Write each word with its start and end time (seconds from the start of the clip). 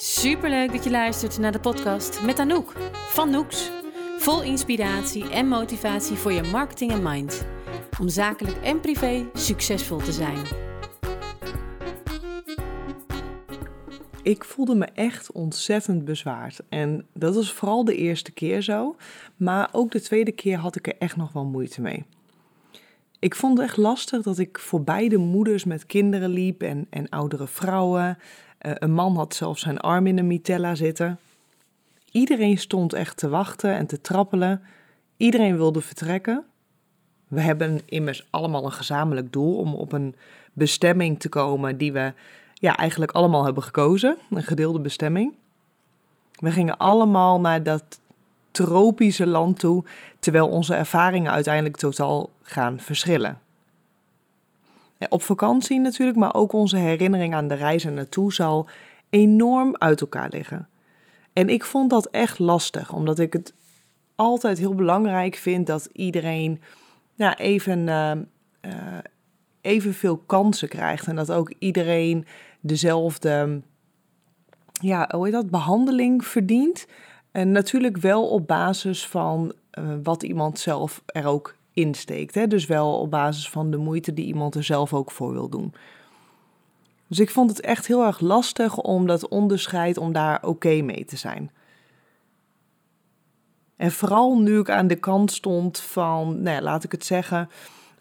Superleuk 0.00 0.72
dat 0.72 0.84
je 0.84 0.90
luistert 0.90 1.38
naar 1.38 1.52
de 1.52 1.60
podcast 1.60 2.22
met 2.22 2.38
Anouk 2.38 2.72
van 2.92 3.30
Noeks. 3.30 3.70
Vol 4.18 4.42
inspiratie 4.42 5.30
en 5.30 5.48
motivatie 5.48 6.16
voor 6.16 6.32
je 6.32 6.42
marketing 6.42 6.90
en 6.90 7.02
mind. 7.02 7.46
Om 8.00 8.08
zakelijk 8.08 8.56
en 8.56 8.80
privé 8.80 9.26
succesvol 9.34 9.98
te 9.98 10.12
zijn. 10.12 10.38
Ik 14.22 14.44
voelde 14.44 14.74
me 14.74 14.84
echt 14.84 15.32
ontzettend 15.32 16.04
bezwaard. 16.04 16.60
En 16.68 17.06
dat 17.12 17.34
was 17.34 17.52
vooral 17.52 17.84
de 17.84 17.96
eerste 17.96 18.32
keer 18.32 18.62
zo. 18.62 18.96
Maar 19.36 19.68
ook 19.72 19.90
de 19.90 20.00
tweede 20.00 20.32
keer 20.32 20.58
had 20.58 20.76
ik 20.76 20.86
er 20.86 20.96
echt 20.98 21.16
nog 21.16 21.32
wel 21.32 21.44
moeite 21.44 21.80
mee. 21.80 22.04
Ik 23.20 23.34
vond 23.34 23.58
het 23.58 23.66
echt 23.66 23.76
lastig 23.76 24.22
dat 24.22 24.38
ik 24.38 24.58
voor 24.58 24.82
beide 24.82 25.16
moeders 25.16 25.64
met 25.64 25.86
kinderen 25.86 26.30
liep 26.30 26.62
en, 26.62 26.86
en 26.90 27.08
oudere 27.08 27.46
vrouwen. 27.46 28.18
Uh, 28.62 28.72
een 28.74 28.92
man 28.92 29.16
had 29.16 29.34
zelfs 29.34 29.62
zijn 29.62 29.78
arm 29.78 30.06
in 30.06 30.18
een 30.18 30.26
mitella 30.26 30.74
zitten. 30.74 31.18
Iedereen 32.10 32.58
stond 32.58 32.92
echt 32.92 33.16
te 33.16 33.28
wachten 33.28 33.74
en 33.74 33.86
te 33.86 34.00
trappelen. 34.00 34.62
Iedereen 35.16 35.56
wilde 35.56 35.80
vertrekken. 35.80 36.44
We 37.28 37.40
hebben 37.40 37.80
immers 37.84 38.26
allemaal 38.30 38.64
een 38.64 38.72
gezamenlijk 38.72 39.32
doel 39.32 39.56
om 39.56 39.74
op 39.74 39.92
een 39.92 40.14
bestemming 40.52 41.20
te 41.20 41.28
komen 41.28 41.76
die 41.76 41.92
we 41.92 42.12
ja, 42.54 42.76
eigenlijk 42.76 43.12
allemaal 43.12 43.44
hebben 43.44 43.62
gekozen. 43.62 44.16
Een 44.30 44.42
gedeelde 44.42 44.80
bestemming. 44.80 45.34
We 46.32 46.50
gingen 46.50 46.76
allemaal 46.76 47.40
naar 47.40 47.62
dat 47.62 48.00
tropische 48.50 49.26
land 49.26 49.58
toe, 49.58 49.84
terwijl 50.18 50.48
onze 50.48 50.74
ervaringen 50.74 51.32
uiteindelijk 51.32 51.76
totaal 51.76 52.30
gaan 52.42 52.80
verschillen. 52.80 53.38
Op 55.08 55.22
vakantie 55.22 55.80
natuurlijk, 55.80 56.18
maar 56.18 56.34
ook 56.34 56.52
onze 56.52 56.76
herinnering 56.76 57.34
aan 57.34 57.48
de 57.48 57.54
reis 57.54 57.84
er 57.84 57.92
naartoe 57.92 58.32
zal 58.32 58.68
enorm 59.10 59.76
uit 59.76 60.00
elkaar 60.00 60.28
liggen. 60.30 60.68
En 61.32 61.48
ik 61.48 61.64
vond 61.64 61.90
dat 61.90 62.06
echt 62.06 62.38
lastig, 62.38 62.92
omdat 62.92 63.18
ik 63.18 63.32
het 63.32 63.54
altijd 64.14 64.58
heel 64.58 64.74
belangrijk 64.74 65.34
vind 65.34 65.66
dat 65.66 65.88
iedereen 65.92 66.60
ja, 67.14 67.38
even, 67.38 67.78
uh, 67.78 68.12
uh, 68.60 68.98
evenveel 69.60 70.16
kansen 70.16 70.68
krijgt. 70.68 71.06
En 71.06 71.16
dat 71.16 71.32
ook 71.32 71.52
iedereen 71.58 72.26
dezelfde 72.60 73.60
ja, 74.80 75.08
hoe 75.14 75.24
heet 75.24 75.34
dat, 75.34 75.50
behandeling 75.50 76.24
verdient. 76.24 76.86
En 77.30 77.52
natuurlijk 77.52 77.96
wel 77.96 78.28
op 78.28 78.46
basis 78.46 79.06
van 79.06 79.52
uh, 79.78 79.94
wat 80.02 80.22
iemand 80.22 80.58
zelf 80.58 81.02
er 81.06 81.26
ook 81.26 81.56
insteekt. 81.78 82.34
Hè? 82.34 82.46
Dus 82.46 82.66
wel 82.66 83.00
op 83.00 83.10
basis 83.10 83.48
van 83.48 83.70
de 83.70 83.76
moeite 83.76 84.14
die 84.14 84.26
iemand 84.26 84.54
er 84.54 84.64
zelf 84.64 84.94
ook 84.94 85.10
voor 85.10 85.32
wil 85.32 85.48
doen. 85.48 85.74
Dus 87.06 87.18
ik 87.18 87.30
vond 87.30 87.50
het 87.50 87.60
echt 87.60 87.86
heel 87.86 88.04
erg 88.04 88.20
lastig 88.20 88.76
om 88.76 89.06
dat 89.06 89.28
onderscheid, 89.28 89.96
om 89.96 90.12
daar 90.12 90.42
oké 90.42 90.80
mee 90.80 91.04
te 91.04 91.16
zijn. 91.16 91.50
En 93.76 93.92
vooral 93.92 94.38
nu 94.38 94.58
ik 94.58 94.70
aan 94.70 94.86
de 94.86 94.96
kant 94.96 95.32
stond 95.32 95.80
van, 95.80 96.42
nou 96.42 96.56
ja, 96.56 96.62
laat 96.62 96.84
ik 96.84 96.92
het 96.92 97.04
zeggen, 97.04 97.48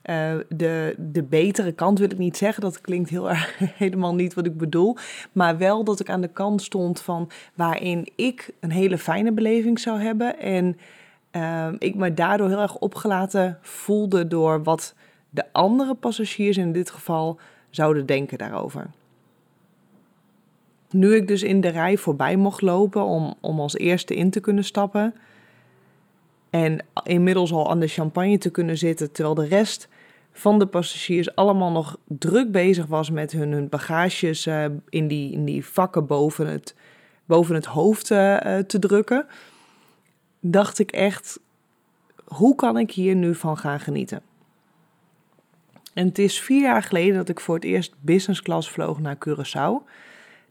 uh, 0.10 0.36
de, 0.50 0.96
de 0.98 1.24
betere 1.24 1.72
kant 1.72 2.00
wil 2.00 2.12
ik 2.12 2.18
niet 2.18 2.38
zeggen. 2.38 2.62
Dat 2.62 2.82
klinkt 2.82 3.10
heel 3.10 3.30
erg 3.36 3.58
helemaal 3.58 4.16
niet 4.16 4.34
wat 4.34 4.46
ik 4.46 4.58
bedoel. 4.58 4.98
Maar 5.32 5.58
wel 5.58 5.84
dat 5.84 6.00
ik 6.00 6.10
aan 6.10 6.22
de 6.22 6.28
kant 6.28 6.62
stond 6.62 7.02
van 7.02 7.30
waarin 7.54 8.08
ik 8.16 8.54
een 8.60 8.72
hele 8.72 8.98
fijne 8.98 9.32
beleving 9.32 9.80
zou 9.80 10.00
hebben. 10.00 10.40
En 10.40 10.78
uh, 11.38 11.68
ik 11.78 11.96
me 11.96 12.14
daardoor 12.14 12.48
heel 12.48 12.62
erg 12.62 12.78
opgelaten 12.78 13.58
voelde 13.62 14.28
door 14.28 14.64
wat 14.64 14.96
de 15.30 15.44
andere 15.52 15.96
passagiers 15.96 16.58
in 16.58 16.72
dit 16.72 16.90
geval 16.90 17.40
zouden 17.70 18.06
denken 18.06 18.38
daarover. 18.38 18.90
Nu 20.90 21.16
ik 21.16 21.28
dus 21.28 21.44
in 21.44 21.62
de 21.62 21.68
rij 21.68 21.98
voorbij 21.98 22.36
mocht 22.36 22.62
lopen 22.62 23.04
om, 23.04 23.34
om 23.42 23.60
als 23.60 23.78
eerste 23.78 24.16
in 24.16 24.30
te 24.30 24.40
kunnen 24.40 24.64
stappen. 24.64 25.14
En 26.50 26.86
inmiddels 27.04 27.52
al 27.52 27.70
aan 27.70 27.80
de 27.80 27.88
champagne 27.88 28.38
te 28.38 28.50
kunnen 28.50 28.78
zitten, 28.78 29.12
terwijl 29.12 29.36
de 29.36 29.48
rest 29.48 29.88
van 30.32 30.60
de 30.60 30.66
passagiers 30.66 31.36
allemaal 31.36 31.72
nog 31.72 31.98
druk 32.08 32.52
bezig 32.52 32.86
was 32.86 33.10
met 33.10 33.32
hun, 33.32 33.52
hun 33.52 33.70
bagages 33.70 34.48
uh, 34.48 34.66
in, 34.90 35.08
die, 35.08 35.32
in 35.32 35.46
die 35.46 35.66
vakken 35.66 36.06
boven 36.06 36.48
het, 36.48 36.76
boven 37.26 37.56
het 37.56 37.66
hoofd 37.66 38.12
uh, 38.12 38.38
te 38.58 38.80
drukken 38.80 39.26
dacht 40.52 40.80
ik 40.80 40.92
echt, 40.92 41.40
hoe 42.26 42.56
kan 42.56 42.78
ik 42.78 42.92
hier 42.92 43.16
nu 43.16 43.36
van 43.36 43.58
gaan 43.58 43.80
genieten? 43.80 44.22
En 45.94 46.06
het 46.06 46.20
is 46.20 46.40
vier 46.40 46.62
jaar 46.62 46.84
geleden 46.84 47.16
dat 47.16 47.30
ik 47.30 47.40
voor 47.40 47.56
het 47.56 47.64
eerst 47.64 47.94
business 48.00 48.42
class 48.42 48.70
vloog 48.70 49.00
naar 49.00 49.16
Curaçao. 49.16 49.90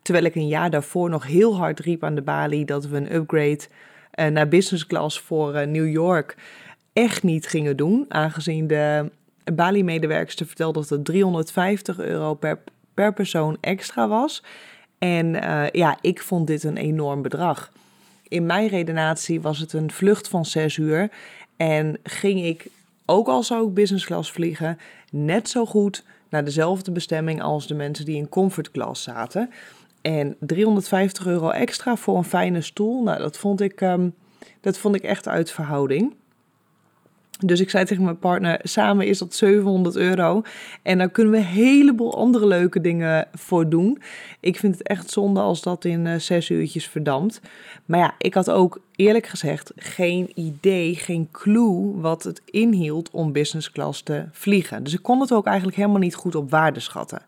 Terwijl 0.03 0.27
ik 0.27 0.35
een 0.35 0.49
jaar 0.49 0.71
daarvoor 0.71 1.11
nog 1.11 1.27
heel 1.27 1.57
hard 1.57 1.81
riep 1.81 2.05
aan 2.05 2.15
de 2.15 2.23
balie 2.23 2.65
dat 2.65 2.87
we 2.87 2.97
een 2.97 3.15
upgrade 3.15 3.61
uh, 4.15 4.27
naar 4.27 4.49
business 4.49 4.87
class 4.87 5.21
voor 5.21 5.55
uh, 5.55 5.67
New 5.67 5.89
York 5.89 6.37
echt 6.93 7.23
niet 7.23 7.47
gingen 7.47 7.77
doen. 7.77 8.05
Aangezien 8.09 8.67
de 8.67 9.11
Bali-medewerkster 9.55 10.47
vertelde 10.47 10.81
dat 10.81 10.89
het 10.89 11.05
350 11.05 11.99
euro 11.99 12.35
per, 12.35 12.59
per 12.95 13.13
persoon 13.13 13.57
extra 13.61 14.09
was. 14.09 14.43
En 14.99 15.27
uh, 15.27 15.69
ja, 15.71 15.99
ik 16.01 16.23
vond 16.23 16.47
dit 16.47 16.65
een 16.65 16.77
enorm 16.77 17.23
bedrag 17.23 17.73
in 18.29 18.47
mijn 18.47 18.69
redenatie 18.69 19.41
was 19.41 19.59
het 19.59 19.73
een 19.73 19.91
vlucht 19.91 20.29
van 20.29 20.45
zes 20.45 20.77
uur. 20.77 21.11
En 21.57 21.99
ging 22.03 22.45
ik, 22.45 22.67
ook 23.07 23.29
al 23.29 23.43
zou 23.43 23.69
ik 23.69 23.75
business 23.75 24.07
class 24.07 24.33
vliegen, 24.33 24.79
net 25.11 25.49
zo 25.49 25.67
goed 25.67 26.05
naar 26.29 26.45
dezelfde 26.45 26.91
bestemming 26.91 27.43
als 27.43 27.67
de 27.67 27.75
mensen 27.75 28.05
die 28.05 28.17
in 28.17 28.29
comfort 28.29 28.71
class 28.71 29.03
zaten. 29.03 29.51
En 30.01 30.37
350 30.41 31.27
euro 31.27 31.51
extra 31.51 31.97
voor 31.97 32.17
een 32.17 32.25
fijne 32.25 32.61
stoel, 32.61 33.03
nou, 33.03 33.19
dat 33.19 33.37
vond 33.37 33.61
ik, 33.61 33.81
um, 33.81 34.15
dat 34.61 34.79
vond 34.79 34.95
ik 34.95 35.03
echt 35.03 35.29
uit 35.29 35.51
verhouding. 35.51 36.15
Dus 37.39 37.61
ik 37.61 37.71
zei 37.71 37.85
tegen 37.85 38.05
mijn 38.05 38.19
partner, 38.19 38.61
samen 38.63 39.07
is 39.07 39.19
dat 39.19 39.35
700 39.35 39.97
euro. 39.97 40.43
En 40.83 40.99
daar 40.99 41.11
kunnen 41.11 41.33
we 41.33 41.39
een 41.39 41.45
heleboel 41.45 42.17
andere 42.17 42.47
leuke 42.47 42.81
dingen 42.81 43.29
voor 43.33 43.69
doen. 43.69 44.03
Ik 44.41 44.57
vind 44.59 44.79
het 44.79 44.87
echt 44.87 45.11
zonde 45.11 45.41
als 45.41 45.63
dat 45.63 45.85
in 45.85 46.07
uh, 46.07 46.15
zes 46.19 46.51
uurtjes 46.51 46.89
verdampt. 46.89 47.41
Maar 47.85 47.99
ja, 47.99 48.15
ik 48.19 48.35
had 48.35 48.51
ook 48.51 48.81
eerlijk 48.97 49.27
gezegd 49.27 49.73
geen 49.77 50.31
idee, 50.35 50.95
geen 50.95 51.29
clue 51.33 52.01
wat 52.01 52.23
het 52.23 52.43
inhield 52.45 53.11
om 53.11 53.33
business 53.33 53.73
class 53.73 54.03
te 54.03 54.25
vliegen. 54.33 54.85
Dus 54.85 54.93
ik 54.93 55.03
kon 55.03 55.21
het 55.21 55.33
ook 55.33 55.47
eigenlijk 55.47 55.77
helemaal 55.77 56.01
niet 56.01 56.15
goed 56.15 56.35
op 56.35 56.51
waarde 56.51 56.81
schatten. 56.81 57.23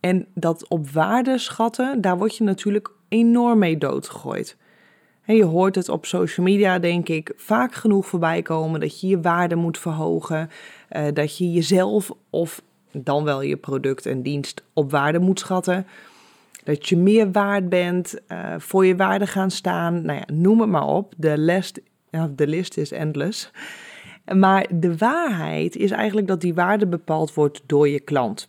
En 0.00 0.26
dat 0.34 0.68
op 0.68 0.90
waarde 0.90 1.38
schatten, 1.38 2.00
daar 2.00 2.18
word 2.18 2.36
je 2.36 2.44
natuurlijk 2.44 2.90
enorm 3.08 3.58
mee 3.58 3.78
doodgegooid. 3.78 4.56
En 5.28 5.36
je 5.36 5.44
hoort 5.44 5.74
het 5.74 5.88
op 5.88 6.06
social 6.06 6.46
media, 6.46 6.78
denk 6.78 7.08
ik, 7.08 7.32
vaak 7.36 7.74
genoeg 7.74 8.06
voorbij 8.06 8.42
komen 8.42 8.80
dat 8.80 9.00
je 9.00 9.06
je 9.06 9.20
waarde 9.20 9.54
moet 9.54 9.78
verhogen, 9.78 10.50
uh, 10.92 11.06
dat 11.12 11.38
je 11.38 11.52
jezelf 11.52 12.10
of 12.30 12.62
dan 12.92 13.24
wel 13.24 13.42
je 13.42 13.56
product 13.56 14.06
en 14.06 14.22
dienst 14.22 14.62
op 14.72 14.90
waarde 14.90 15.18
moet 15.18 15.38
schatten, 15.38 15.86
dat 16.64 16.88
je 16.88 16.96
meer 16.96 17.32
waard 17.32 17.68
bent, 17.68 18.14
uh, 18.28 18.54
voor 18.58 18.86
je 18.86 18.96
waarde 18.96 19.26
gaan 19.26 19.50
staan, 19.50 20.02
nou 20.02 20.18
ja, 20.18 20.34
noem 20.34 20.60
het 20.60 20.70
maar 20.70 20.86
op. 20.86 21.14
De 21.16 21.38
list, 21.38 21.80
de 22.30 22.46
list 22.46 22.76
is 22.76 22.92
endless. 22.92 23.50
Maar 24.34 24.66
de 24.70 24.96
waarheid 24.96 25.76
is 25.76 25.90
eigenlijk 25.90 26.26
dat 26.26 26.40
die 26.40 26.54
waarde 26.54 26.86
bepaald 26.86 27.34
wordt 27.34 27.62
door 27.66 27.88
je 27.88 28.00
klant. 28.00 28.48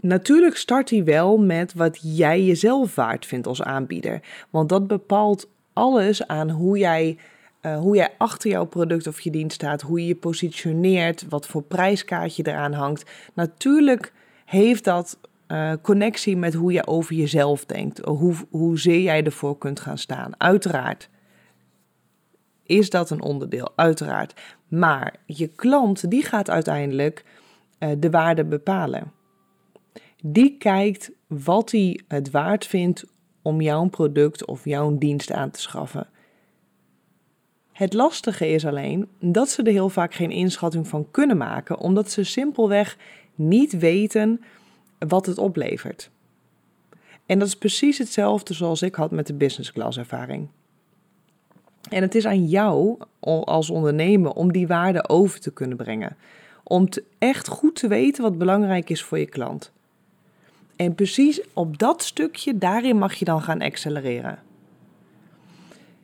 Natuurlijk 0.00 0.56
start 0.56 0.90
hij 0.90 1.04
wel 1.04 1.38
met 1.38 1.74
wat 1.74 1.98
jij 2.02 2.44
jezelf 2.44 2.94
waard 2.94 3.26
vindt 3.26 3.46
als 3.46 3.62
aanbieder. 3.62 4.20
Want 4.50 4.68
dat 4.68 4.86
bepaalt 4.86 5.48
alles 5.72 6.26
aan 6.26 6.50
hoe 6.50 6.78
jij, 6.78 7.18
uh, 7.62 7.78
hoe 7.78 7.96
jij 7.96 8.14
achter 8.18 8.50
jouw 8.50 8.64
product 8.64 9.06
of 9.06 9.20
je 9.20 9.30
dienst 9.30 9.54
staat, 9.54 9.82
hoe 9.82 10.00
je 10.00 10.06
je 10.06 10.14
positioneert, 10.14 11.26
wat 11.28 11.46
voor 11.46 11.62
prijskaartje 11.62 12.46
eraan 12.46 12.72
hangt. 12.72 13.10
Natuurlijk 13.34 14.12
heeft 14.44 14.84
dat 14.84 15.18
uh, 15.48 15.72
connectie 15.82 16.36
met 16.36 16.54
hoe 16.54 16.72
je 16.72 16.86
over 16.86 17.14
jezelf 17.14 17.64
denkt, 17.64 17.98
hoe, 17.98 18.34
hoezeer 18.50 19.00
jij 19.00 19.24
ervoor 19.24 19.58
kunt 19.58 19.80
gaan 19.80 19.98
staan. 19.98 20.32
Uiteraard 20.38 21.08
is 22.62 22.90
dat 22.90 23.10
een 23.10 23.22
onderdeel, 23.22 23.72
uiteraard. 23.76 24.40
Maar 24.68 25.14
je 25.26 25.46
klant 25.46 26.10
die 26.10 26.24
gaat 26.24 26.50
uiteindelijk 26.50 27.24
uh, 27.78 27.90
de 27.98 28.10
waarde 28.10 28.44
bepalen 28.44 29.12
die 30.22 30.56
kijkt 30.58 31.10
wat 31.26 31.70
hij 31.70 32.00
het 32.08 32.30
waard 32.30 32.66
vindt 32.66 33.04
om 33.42 33.60
jouw 33.60 33.88
product 33.88 34.44
of 34.44 34.64
jouw 34.64 34.98
dienst 34.98 35.32
aan 35.32 35.50
te 35.50 35.60
schaffen. 35.60 36.08
Het 37.72 37.92
lastige 37.92 38.48
is 38.48 38.66
alleen 38.66 39.08
dat 39.20 39.48
ze 39.48 39.62
er 39.62 39.72
heel 39.72 39.88
vaak 39.88 40.14
geen 40.14 40.30
inschatting 40.30 40.88
van 40.88 41.10
kunnen 41.10 41.36
maken, 41.36 41.78
omdat 41.78 42.10
ze 42.10 42.24
simpelweg 42.24 42.96
niet 43.34 43.78
weten 43.78 44.40
wat 44.98 45.26
het 45.26 45.38
oplevert. 45.38 46.10
En 47.26 47.38
dat 47.38 47.48
is 47.48 47.56
precies 47.56 47.98
hetzelfde 47.98 48.54
zoals 48.54 48.82
ik 48.82 48.94
had 48.94 49.10
met 49.10 49.26
de 49.26 49.34
business 49.34 49.72
class 49.72 49.98
ervaring. 49.98 50.48
En 51.90 52.02
het 52.02 52.14
is 52.14 52.26
aan 52.26 52.46
jou 52.46 52.98
als 53.44 53.70
ondernemer 53.70 54.32
om 54.32 54.52
die 54.52 54.66
waarde 54.66 55.08
over 55.08 55.40
te 55.40 55.52
kunnen 55.52 55.76
brengen. 55.76 56.16
Om 56.64 56.88
echt 57.18 57.48
goed 57.48 57.74
te 57.74 57.88
weten 57.88 58.22
wat 58.22 58.38
belangrijk 58.38 58.90
is 58.90 59.02
voor 59.02 59.18
je 59.18 59.28
klant. 59.28 59.72
En 60.80 60.94
precies 60.94 61.40
op 61.52 61.78
dat 61.78 62.02
stukje, 62.02 62.58
daarin 62.58 62.98
mag 62.98 63.14
je 63.14 63.24
dan 63.24 63.42
gaan 63.42 63.60
accelereren. 63.60 64.38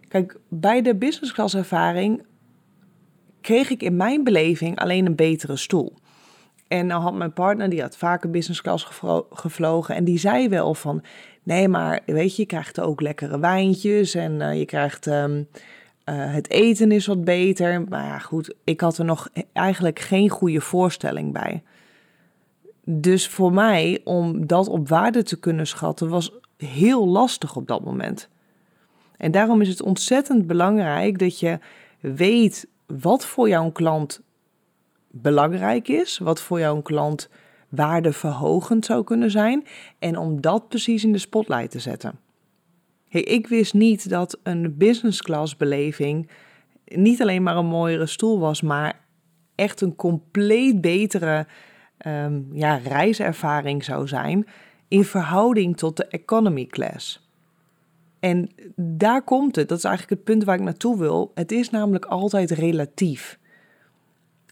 Kijk, 0.09 0.39
bij 0.49 0.83
de 0.83 0.95
business 0.95 1.33
class 1.33 1.55
ervaring 1.55 2.25
kreeg 3.41 3.71
ik 3.71 3.83
in 3.83 3.97
mijn 3.97 4.25
beleving 4.25 4.79
alleen 4.79 5.07
een 5.07 5.15
betere 5.15 5.57
stoel. 5.57 5.93
En 6.69 6.89
dan 6.89 7.01
had 7.01 7.15
mijn 7.15 7.33
partner, 7.33 7.69
die 7.69 7.81
had 7.81 7.97
vaker 7.97 8.31
business 8.31 8.63
class 8.63 8.89
gevlogen. 9.31 9.95
En 9.95 10.05
die 10.05 10.19
zei 10.19 10.49
wel 10.49 10.75
van, 10.75 11.03
nee, 11.43 11.69
maar 11.69 12.01
weet 12.07 12.37
je, 12.37 12.43
je 12.43 12.49
krijgt 12.49 12.81
ook 12.81 13.01
lekkere 13.01 13.39
wijntjes. 13.39 14.15
En 14.15 14.33
uh, 14.33 14.59
je 14.59 14.65
krijgt, 14.65 15.07
um, 15.07 15.37
uh, 15.39 15.45
het 16.35 16.51
eten 16.51 16.93
is 16.93 17.07
wat 17.07 17.25
beter. 17.25 17.85
Maar 17.89 18.05
ja, 18.05 18.19
goed, 18.19 18.55
ik 18.65 18.81
had 18.81 18.99
er 18.99 19.05
nog 19.05 19.29
eigenlijk 19.53 19.99
geen 19.99 20.29
goede 20.29 20.61
voorstelling 20.61 21.33
bij. 21.33 21.63
Dus 22.89 23.29
voor 23.29 23.53
mij, 23.53 24.01
om 24.05 24.47
dat 24.47 24.69
op 24.69 24.89
waarde 24.89 25.23
te 25.23 25.39
kunnen 25.39 25.67
schatten, 25.67 26.09
was 26.09 26.33
heel 26.57 27.09
lastig 27.09 27.57
op 27.57 27.67
dat 27.67 27.85
moment. 27.85 28.29
En 29.17 29.31
daarom 29.31 29.61
is 29.61 29.69
het 29.69 29.83
ontzettend 29.83 30.47
belangrijk 30.47 31.19
dat 31.19 31.41
je 31.41 31.59
weet 32.01 32.69
wat 32.87 33.27
voor 33.27 33.49
jouw 33.49 33.71
klant 33.71 34.21
belangrijk 35.11 35.89
is, 35.89 36.19
wat 36.19 36.41
voor 36.41 36.59
jouw 36.59 36.83
klant 36.83 37.29
waardeverhogend 37.69 38.85
zou 38.85 39.05
kunnen 39.05 39.31
zijn 39.31 39.67
en 39.99 40.19
om 40.19 40.41
dat 40.41 40.69
precies 40.69 41.05
in 41.05 41.13
de 41.13 41.19
spotlight 41.19 41.71
te 41.71 41.79
zetten. 41.79 42.19
Hey, 43.09 43.23
ik 43.23 43.47
wist 43.47 43.75
niet 43.75 44.09
dat 44.09 44.39
een 44.43 44.77
business 44.77 45.23
class 45.23 45.57
beleving 45.57 46.31
niet 46.85 47.23
alleen 47.23 47.43
maar 47.43 47.57
een 47.57 47.67
mooiere 47.67 48.07
stoel 48.07 48.39
was, 48.39 48.63
maar 48.63 49.01
echt 49.55 49.81
een 49.81 49.97
compleet 49.97 50.81
betere 50.81 51.47
um, 52.07 52.49
ja, 52.53 52.75
reiservaring 52.75 53.85
zou 53.85 54.09
zijn 54.09 54.47
in 54.89 55.05
verhouding 55.05 55.77
tot 55.77 55.97
de 55.97 56.07
economy 56.07 56.67
class. 56.67 57.31
En 58.21 58.51
daar 58.77 59.23
komt 59.23 59.57
het, 59.57 59.69
dat 59.69 59.79
is 59.79 59.85
eigenlijk 59.85 60.15
het 60.17 60.25
punt 60.25 60.45
waar 60.45 60.57
ik 60.57 60.63
naartoe 60.63 60.99
wil. 60.99 61.31
Het 61.35 61.53
is 61.53 61.71
namelijk 61.71 62.05
altijd 62.05 62.51
relatief. 62.51 63.39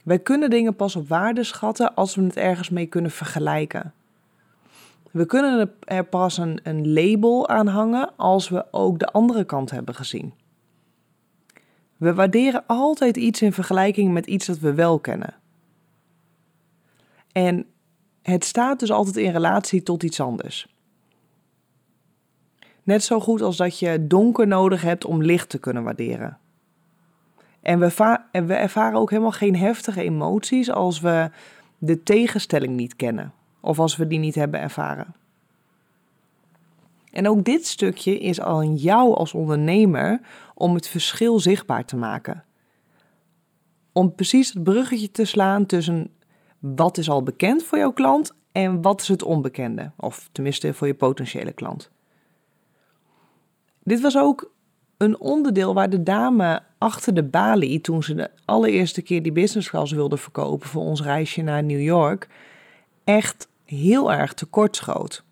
Wij 0.05 0.19
kunnen 0.19 0.51
dingen 0.51 0.77
pas 0.77 0.97
op 0.97 1.09
waarde 1.09 1.45
schatten 1.45 1.95
als 1.95 2.15
we 2.15 2.23
het 2.23 2.37
ergens 2.37 2.71
mee 2.71 2.87
kunnen 2.87 3.11
vergelijken. 3.11 3.93
We 5.11 5.27
kunnen 5.27 5.75
er 5.85 6.05
pas 6.05 6.39
een, 6.39 6.61
een 6.63 6.93
label 6.93 7.49
aan 7.49 7.67
hangen 7.67 8.17
als 8.17 8.49
we 8.49 8.65
ook 8.71 8.99
de 8.99 9.13
andere 9.13 9.45
kant 9.45 9.71
hebben 9.71 9.95
gezien. 9.95 10.35
We 11.97 12.15
waarderen 12.15 12.65
altijd 12.67 13.17
iets 13.17 13.43
in 13.43 13.53
vergelijking 13.53 14.13
met 14.13 14.27
iets 14.27 14.47
dat 14.47 14.59
we 14.59 14.75
wel 14.75 14.99
kennen. 14.99 15.35
En 17.35 17.67
het 18.23 18.45
staat 18.45 18.79
dus 18.79 18.93
altijd 18.93 19.17
in 19.17 19.33
relatie 19.33 19.83
tot 19.83 20.03
iets 20.03 20.21
anders. 20.21 20.67
Net 22.83 23.05
zo 23.05 23.21
goed 23.21 23.43
als 23.43 23.57
dat 23.57 23.79
je 23.79 24.07
donker 24.07 24.47
nodig 24.47 24.83
hebt 24.83 25.05
om 25.05 25.23
licht 25.23 25.49
te 25.49 25.59
kunnen 25.59 25.83
waarderen. 25.83 26.39
En 27.61 27.79
we, 27.79 28.19
we 28.31 28.55
ervaren 28.55 28.99
ook 28.99 29.11
helemaal 29.11 29.33
geen 29.33 29.57
heftige 29.57 30.03
emoties 30.03 30.71
als 30.71 31.01
we 31.01 31.31
de 31.79 32.03
tegenstelling 32.03 32.77
niet 32.77 32.97
kennen 32.97 33.33
of 33.61 33.79
als 33.79 33.97
we 33.97 34.07
die 34.07 34.19
niet 34.19 34.35
hebben 34.35 34.61
ervaren. 34.61 35.15
En 37.11 37.29
ook 37.29 37.45
dit 37.45 37.67
stukje 37.67 38.19
is 38.19 38.41
al 38.41 38.57
aan 38.57 38.75
jou 38.75 39.15
als 39.15 39.35
ondernemer 39.35 40.21
om 40.55 40.75
het 40.75 40.89
verschil 40.89 41.41
zichtbaar 41.41 41.85
te 41.85 41.97
maken. 41.97 42.45
Om 43.93 44.15
precies 44.15 44.53
het 44.53 44.63
bruggetje 44.63 45.11
te 45.11 45.25
slaan 45.25 45.67
tussen 45.67 46.11
wat 46.65 46.99
is 46.99 47.11
al 47.11 47.23
bekend 47.23 47.63
voor 47.63 47.79
jouw 47.79 47.93
klant 47.93 48.33
en 48.53 48.83
wat 48.83 49.01
is 49.01 49.09
het 49.09 49.23
onbekende, 49.23 49.91
of 49.97 50.29
tenminste 50.33 50.75
voor 50.75 50.87
je 50.87 50.95
potentiële 50.95 51.53
klant. 51.53 51.91
Dit 53.83 54.01
was 54.01 54.19
ook 54.19 54.53
een 54.97 55.21
onderdeel 55.21 55.75
waar 55.75 55.91
de 55.91 56.03
dame 56.03 56.63
achter 56.79 57.15
de 57.15 57.23
balie, 57.23 57.81
toen 57.81 58.03
ze 58.03 58.15
de 58.15 58.31
allereerste 58.45 59.03
keer 59.03 59.23
die 59.23 59.33
business 59.33 59.71
class 59.71 59.93
wilde 59.93 60.17
verkopen 60.17 60.69
voor 60.69 60.83
ons 60.83 61.03
reisje 61.03 61.43
naar 61.43 61.65
New 61.65 61.81
York, 61.81 62.29
echt 63.05 63.49
heel 63.65 64.13
erg 64.13 64.35
tekortschoot. 64.35 65.25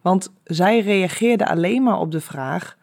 Want 0.00 0.32
zij 0.44 0.80
reageerde 0.80 1.48
alleen 1.48 1.82
maar 1.82 1.98
op 1.98 2.10
de 2.10 2.20
vraag 2.20 2.76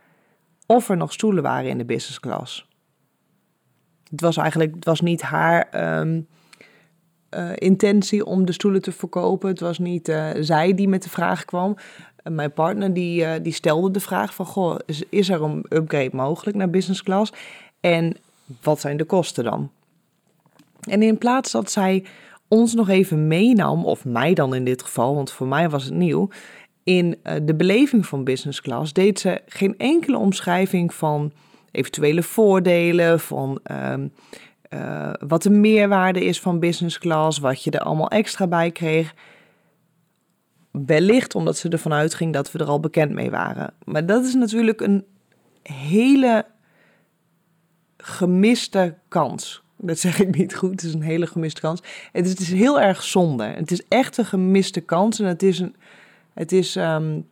of 0.66 0.90
er 0.90 0.98
nog 0.98 1.14
stoelen 1.14 1.44
waren 1.44 1.70
in 1.70 1.78
de 1.78 1.86
business 1.86 2.20
class. 2.20 2.68
Het 4.10 4.22
was 4.22 4.38
eigenlijk 4.38 4.76
het 4.76 4.86
was 4.86 5.02
niet 5.02 5.22
haar 5.22 5.98
um, 6.00 6.28
uh, 7.38 7.50
intentie 7.56 8.26
om 8.26 8.46
de 8.46 8.52
stoelen 8.52 8.82
te 8.82 8.92
verkopen. 8.92 9.50
Het 9.50 9.60
was 9.60 9.80
niet 9.80 10.10
uh, 10.10 10.30
zij 10.40 10.74
die 10.74 10.88
met 10.88 11.04
de 11.04 11.10
vraag 11.10 11.46
kwam. 11.46 11.76
Uh, 11.78 12.34
mijn 12.34 12.54
partner 12.54 12.94
die, 12.94 13.42
die 13.42 13.54
stelde 13.54 13.92
de 13.92 14.00
vraag 14.00 14.34
van... 14.34 14.46
Goh, 14.46 14.76
is, 14.86 15.04
is, 15.10 15.30
er 15.30 15.44
een 15.44 15.66
upgrade 15.70 16.10
mogelijk 16.14 16.58
naar 16.58 16.70
business 16.70 17.04
class? 17.04 17.32
En 17.80 18.16
wat 18.62 18.80
zijn 18.80 18.98
de 18.98 19.04
kosten 19.04 19.44
dan? 19.44 19.72
En 20.80 21.02
in 21.02 21.18
plaats 21.18 21.52
dat 21.52 21.72
zij 21.72 22.04
ons 22.48 22.74
nog 22.74 22.90
even 22.90 23.28
meenam, 23.28 23.86
of 23.86 24.06
mij 24.06 24.34
dan 24.34 24.56
in 24.56 24.66
dit 24.66 24.84
geval, 24.84 25.16
want 25.16 25.32
voor 25.32 25.48
mij 25.48 25.70
was 25.70 25.84
het 25.84 25.94
nieuw... 25.94 26.30
in 26.84 27.18
de 27.44 27.56
beleving 27.56 28.06
van 28.06 28.24
business 28.24 28.62
class 28.62 28.94
deed 28.94 29.20
ze 29.20 29.42
geen 29.46 29.78
enkele 29.78 30.18
omschrijving 30.18 30.94
van 30.94 31.32
eventuele 31.72 32.24
voordelen... 32.24 33.20
van 33.20 33.60
um, 33.72 34.12
uh, 34.70 35.14
wat 35.28 35.44
de 35.44 35.50
meerwaarde 35.50 36.26
is 36.26 36.40
van 36.40 36.60
business 36.60 37.00
class, 37.00 37.40
wat 37.40 37.64
je 37.64 37.72
er 37.72 37.80
allemaal 37.80 38.10
extra 38.10 38.48
bij 38.48 38.72
kreeg. 38.72 39.14
Wellicht 40.72 41.36
omdat 41.36 41.58
ze 41.58 41.70
ervan 41.70 41.94
uitging 41.94 42.34
dat 42.34 42.52
we 42.52 42.60
er 42.60 42.68
al 42.68 42.80
bekend 42.80 43.12
mee 43.12 43.30
waren. 43.30 43.74
Maar 43.86 44.06
dat 44.06 44.26
is 44.26 44.34
natuurlijk 44.34 44.82
een 44.82 45.06
hele 45.64 46.46
gemiste 47.98 48.96
kans. 49.08 49.64
Dat 49.78 50.00
zeg 50.00 50.20
ik 50.20 50.36
niet 50.36 50.56
goed, 50.56 50.72
het 50.72 50.84
is 50.84 50.94
een 50.94 51.02
hele 51.02 51.28
gemiste 51.28 51.62
kans. 51.62 51.82
Het 52.12 52.26
is, 52.26 52.32
het 52.32 52.40
is 52.40 52.52
heel 52.52 52.82
erg 52.82 53.04
zonde. 53.04 53.44
Het 53.44 53.72
is 53.72 53.88
echt 53.88 54.18
een 54.18 54.26
gemiste 54.26 54.82
kans 54.82 55.20
en 55.20 55.26
het 55.26 55.44
is 55.44 55.60
een, 55.60 55.76
het 56.34 56.52
is, 56.52 56.76
um, 56.76 57.28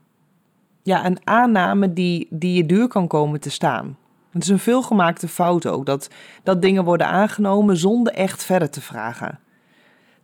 ja, 0.84 1.06
een 1.06 1.20
aanname 1.24 1.94
die, 1.94 2.28
die 2.30 2.54
je 2.54 2.66
duur 2.66 2.88
kan 2.88 3.08
komen 3.08 3.40
te 3.40 3.50
staan. 3.50 3.98
Het 4.32 4.44
is 4.44 4.50
een 4.50 4.60
veelgemaakte 4.60 5.28
fout 5.28 5.68
ook, 5.68 5.86
dat, 5.86 6.10
dat 6.44 6.62
dingen 6.62 6.84
worden 6.84 7.08
aangenomen 7.08 7.78
zonder 7.78 8.14
echt 8.14 8.44
verder 8.44 8.70
te 8.70 8.82
vragen. 8.82 9.40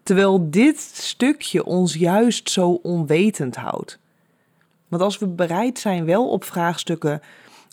Terwijl 0.04 0.50
dit 0.50 0.80
stukje 0.80 1.66
ons 1.66 1.94
juist 1.94 2.50
zo 2.50 2.70
onwetend 2.70 3.56
houdt. 3.56 4.00
Want 4.88 5.02
als 5.02 5.18
we 5.18 5.28
bereid 5.28 5.80
zijn 5.80 6.06
wel 6.06 6.30
op 6.30 6.44
vraagstukken, 6.44 7.22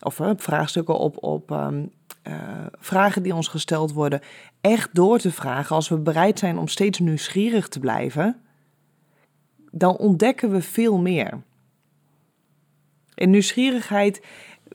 of 0.00 0.20
vraagstukken 0.36 0.98
op, 0.98 1.22
op 1.22 1.50
um, 1.50 1.90
uh, 2.28 2.34
vragen 2.78 3.22
die 3.22 3.34
ons 3.34 3.48
gesteld 3.48 3.92
worden, 3.92 4.20
echt 4.60 4.88
door 4.92 5.18
te 5.18 5.32
vragen, 5.32 5.76
als 5.76 5.88
we 5.88 5.98
bereid 5.98 6.38
zijn 6.38 6.58
om 6.58 6.68
steeds 6.68 6.98
nieuwsgierig 6.98 7.68
te 7.68 7.80
blijven, 7.80 8.40
dan 9.70 9.96
ontdekken 9.96 10.50
we 10.50 10.62
veel 10.62 10.98
meer. 10.98 11.40
En 13.14 13.30
nieuwsgierigheid 13.30 14.22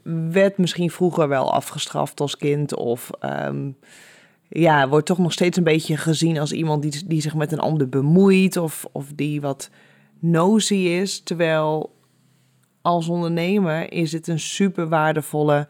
werd 0.06 0.58
misschien 0.58 0.92
vroeger 0.92 1.28
wel 1.28 1.54
afgestraft 1.54 2.20
als 2.20 2.38
kind. 2.38 2.76
Of 2.76 3.10
um, 3.22 3.78
ja, 4.50 4.88
wordt 4.90 5.06
toch 5.06 5.18
nog 5.18 5.32
steeds 5.32 5.58
een 5.58 5.64
beetje 5.64 5.98
gezien 5.98 6.40
als 6.40 6.52
iemand 6.52 6.82
die, 6.82 7.08
die 7.08 7.22
zich 7.22 7.36
met 7.36 7.52
een 7.52 7.60
ander 7.60 7.90
bemoeit. 7.90 8.58
Of, 8.58 8.86
of 8.92 9.12
die 9.16 9.42
wat 9.42 9.70
nosy 10.20 10.76
is. 10.76 11.20
Terwijl 11.20 11.96
als 12.82 13.08
ondernemer 13.08 13.92
is 13.92 14.12
het 14.12 14.28
een 14.28 14.40
super 14.40 14.90
waardevolle 14.90 15.68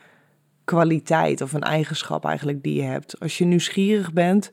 kwaliteit 0.63 1.42
of 1.42 1.54
een 1.54 1.63
eigenschap 1.63 2.25
eigenlijk 2.25 2.63
die 2.63 2.75
je 2.75 2.88
hebt. 2.88 3.20
Als 3.20 3.38
je 3.38 3.46
nieuwsgierig 3.46 4.13
bent, 4.13 4.51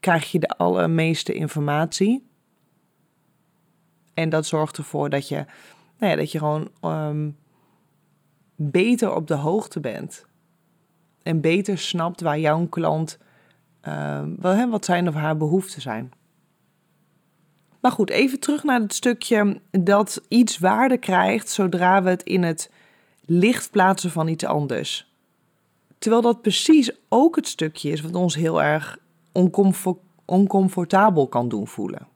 krijg 0.00 0.32
je 0.32 0.38
de 0.38 0.48
allermeeste 0.48 1.32
informatie. 1.32 2.26
En 4.14 4.28
dat 4.28 4.46
zorgt 4.46 4.76
ervoor 4.76 5.10
dat 5.10 5.28
je, 5.28 5.44
nou 5.98 6.12
ja, 6.12 6.16
dat 6.16 6.32
je 6.32 6.38
gewoon 6.38 6.70
um, 6.82 7.36
beter 8.60 9.14
op 9.14 9.26
de 9.26 9.34
hoogte 9.34 9.80
bent. 9.80 10.26
En 11.22 11.40
beter 11.40 11.78
snapt 11.78 12.20
waar 12.20 12.38
jouw 12.38 12.66
klant, 12.66 13.18
uh, 13.88 14.22
wat 14.70 14.84
zijn 14.84 15.08
of 15.08 15.14
haar 15.14 15.36
behoeften 15.36 15.80
zijn. 15.80 16.12
Maar 17.80 17.92
goed, 17.92 18.10
even 18.10 18.40
terug 18.40 18.62
naar 18.62 18.80
het 18.80 18.94
stukje 18.94 19.60
dat 19.70 20.22
iets 20.28 20.58
waarde 20.58 20.98
krijgt 20.98 21.50
zodra 21.50 22.02
we 22.02 22.10
het 22.10 22.22
in 22.22 22.42
het 22.42 22.70
licht 23.24 23.70
plaatsen 23.70 24.10
van 24.10 24.28
iets 24.28 24.44
anders. 24.44 25.12
Terwijl 25.98 26.22
dat 26.22 26.42
precies 26.42 26.90
ook 27.08 27.36
het 27.36 27.48
stukje 27.48 27.90
is 27.90 28.00
wat 28.00 28.14
ons 28.14 28.34
heel 28.34 28.62
erg 28.62 28.98
oncomfortabel 30.24 31.26
kan 31.28 31.48
doen 31.48 31.66
voelen. 31.66 32.08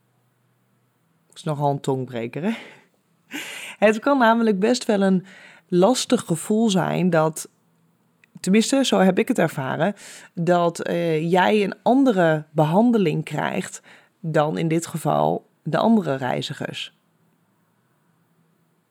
Dat 1.26 1.36
is 1.36 1.42
nogal 1.42 1.70
een 1.70 1.80
tongbreker, 1.80 2.42
hè? 2.42 2.52
Het 3.78 3.98
kan 3.98 4.18
namelijk 4.18 4.58
best 4.58 4.84
wel 4.84 5.02
een 5.02 5.24
lastig 5.74 6.20
gevoel 6.20 6.70
zijn 6.70 7.10
dat, 7.10 7.48
tenminste 8.40 8.84
zo 8.84 8.98
heb 8.98 9.18
ik 9.18 9.28
het 9.28 9.38
ervaren, 9.38 9.94
dat 10.34 10.88
uh, 10.88 11.30
jij 11.30 11.64
een 11.64 11.74
andere 11.82 12.44
behandeling 12.50 13.24
krijgt 13.24 13.82
dan 14.20 14.58
in 14.58 14.68
dit 14.68 14.86
geval 14.86 15.46
de 15.62 15.78
andere 15.78 16.14
reizigers. 16.14 16.96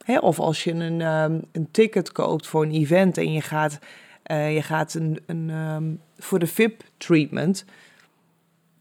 Hè, 0.05 0.17
of 0.17 0.39
als 0.39 0.63
je 0.63 0.71
een, 0.71 1.01
ehm, 1.01 1.39
een 1.51 1.71
ticket 1.71 2.11
koopt 2.11 2.47
voor 2.47 2.63
een 2.63 2.71
event 2.71 3.17
en 3.17 3.33
je 3.33 3.41
gaat, 3.41 3.79
uh, 4.31 4.53
je 4.53 4.61
gaat 4.61 4.93
een, 4.93 5.19
een, 5.25 5.50
um, 5.50 6.01
voor 6.17 6.39
de 6.39 6.47
VIP-treatment, 6.47 7.65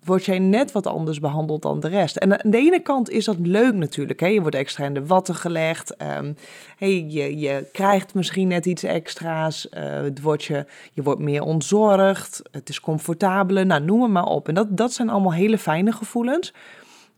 word 0.04 0.24
jij 0.24 0.38
net 0.38 0.72
wat 0.72 0.86
anders 0.86 1.20
behandeld 1.20 1.62
dan 1.62 1.80
de 1.80 1.88
rest. 1.88 2.16
En 2.16 2.44
aan 2.44 2.50
de 2.50 2.58
ene 2.58 2.80
kant 2.80 3.10
is 3.10 3.24
dat 3.24 3.36
leuk 3.38 3.74
natuurlijk. 3.74 4.20
Hè? 4.20 4.26
Je 4.26 4.40
wordt 4.40 4.56
extra 4.56 4.84
in 4.84 4.94
de 4.94 5.06
watten 5.06 5.34
gelegd. 5.34 5.94
Um, 6.18 6.36
je, 6.78 7.38
je 7.38 7.68
krijgt 7.72 8.14
misschien 8.14 8.48
net 8.48 8.66
iets 8.66 8.82
extra's. 8.82 9.66
Het 9.70 10.20
wordt 10.20 10.44
je, 10.44 10.66
je 10.92 11.02
wordt 11.02 11.20
meer 11.20 11.42
ontzorgd. 11.42 12.42
Het 12.50 12.68
is 12.68 12.80
comfortabeler. 12.80 13.66
Nou, 13.66 13.84
noem 13.84 14.02
het 14.02 14.10
maar 14.10 14.26
op. 14.26 14.48
En 14.48 14.54
dat, 14.54 14.76
dat 14.76 14.92
zijn 14.92 15.08
allemaal 15.08 15.32
hele 15.32 15.58
fijne 15.58 15.92
gevoelens. 15.92 16.54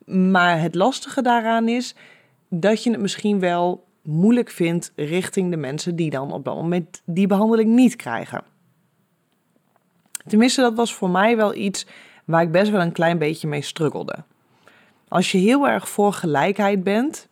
Maar 0.06 0.60
het 0.60 0.74
lastige 0.74 1.22
daaraan 1.22 1.68
is 1.68 1.94
dat 2.48 2.82
je 2.82 2.90
het 2.90 3.00
misschien 3.00 3.40
wel 3.40 3.84
moeilijk 4.02 4.50
vindt 4.50 4.92
richting 4.96 5.50
de 5.50 5.56
mensen 5.56 5.96
die 5.96 6.10
dan 6.10 6.32
op 6.32 6.44
dat 6.44 6.54
moment 6.54 7.02
die 7.04 7.26
behandeling 7.26 7.74
niet 7.74 7.96
krijgen. 7.96 8.42
Tenminste, 10.26 10.60
dat 10.60 10.74
was 10.74 10.94
voor 10.94 11.10
mij 11.10 11.36
wel 11.36 11.54
iets 11.54 11.86
waar 12.32 12.42
ik 12.42 12.52
best 12.52 12.70
wel 12.70 12.80
een 12.80 12.92
klein 12.92 13.18
beetje 13.18 13.48
mee 13.48 13.62
struggelde. 13.62 14.24
Als 15.08 15.32
je 15.32 15.38
heel 15.38 15.68
erg 15.68 15.88
voor 15.88 16.12
gelijkheid 16.12 16.84
bent 16.84 17.28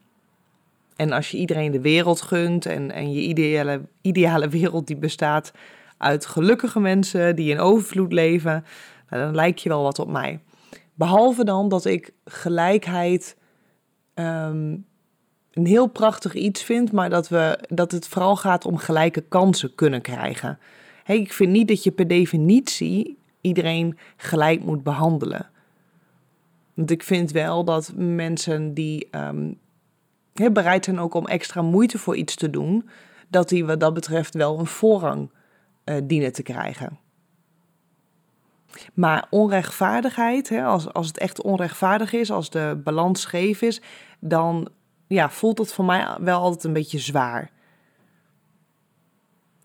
en 0.96 1.12
als 1.12 1.30
je 1.30 1.36
iedereen 1.36 1.72
de 1.72 1.80
wereld 1.80 2.20
gunt 2.20 2.66
en, 2.66 2.90
en 2.90 3.12
je 3.12 3.20
ideale, 3.20 3.80
ideale 4.00 4.48
wereld 4.48 4.86
die 4.86 4.96
bestaat 4.96 5.52
uit 5.98 6.26
gelukkige 6.26 6.80
mensen 6.80 7.36
die 7.36 7.50
in 7.50 7.58
overvloed 7.58 8.12
leven, 8.12 8.64
nou, 9.08 9.22
dan 9.22 9.34
lijkt 9.34 9.62
je 9.62 9.68
wel 9.68 9.82
wat 9.82 9.98
op 9.98 10.08
mij. 10.08 10.40
Behalve 10.94 11.44
dan 11.44 11.68
dat 11.68 11.84
ik 11.84 12.10
gelijkheid 12.24 13.36
ehm, 14.14 14.76
een 15.52 15.66
heel 15.66 15.86
prachtig 15.86 16.34
iets 16.34 16.62
vind, 16.62 16.92
maar 16.92 17.10
dat, 17.10 17.28
we, 17.28 17.58
dat 17.68 17.92
het 17.92 18.08
vooral 18.08 18.36
gaat 18.36 18.64
om 18.64 18.76
gelijke 18.76 19.20
kansen 19.20 19.74
kunnen 19.74 20.00
krijgen. 20.00 20.58
Hey, 21.04 21.18
ik 21.18 21.32
vind 21.32 21.50
niet 21.50 21.68
dat 21.68 21.82
je 21.84 21.90
per 21.90 22.08
definitie 22.08 23.18
iedereen 23.40 23.98
gelijk 24.16 24.64
moet 24.64 24.82
behandelen. 24.82 25.50
Want 26.74 26.90
ik 26.90 27.02
vind 27.02 27.30
wel 27.30 27.64
dat 27.64 27.92
mensen 27.96 28.74
die 28.74 29.08
um, 29.10 29.58
bereid 30.32 30.84
zijn 30.84 30.98
ook 30.98 31.14
om 31.14 31.26
extra 31.26 31.62
moeite 31.62 31.98
voor 31.98 32.16
iets 32.16 32.34
te 32.34 32.50
doen, 32.50 32.88
dat 33.28 33.48
die 33.48 33.64
wat 33.64 33.80
dat 33.80 33.94
betreft 33.94 34.34
wel 34.34 34.58
een 34.58 34.66
voorrang 34.66 35.30
uh, 35.84 35.96
dienen 36.04 36.32
te 36.32 36.42
krijgen. 36.42 36.98
Maar 38.94 39.26
onrechtvaardigheid, 39.30 40.48
hè, 40.48 40.64
als, 40.64 40.92
als 40.92 41.06
het 41.06 41.18
echt 41.18 41.42
onrechtvaardig 41.42 42.12
is, 42.12 42.30
als 42.30 42.50
de 42.50 42.80
balans 42.84 43.20
scheef 43.20 43.62
is, 43.62 43.80
dan 44.18 44.68
ja, 45.06 45.30
voelt 45.30 45.58
het 45.58 45.72
voor 45.72 45.84
mij 45.84 46.16
wel 46.20 46.40
altijd 46.40 46.64
een 46.64 46.72
beetje 46.72 46.98
zwaar. 46.98 47.50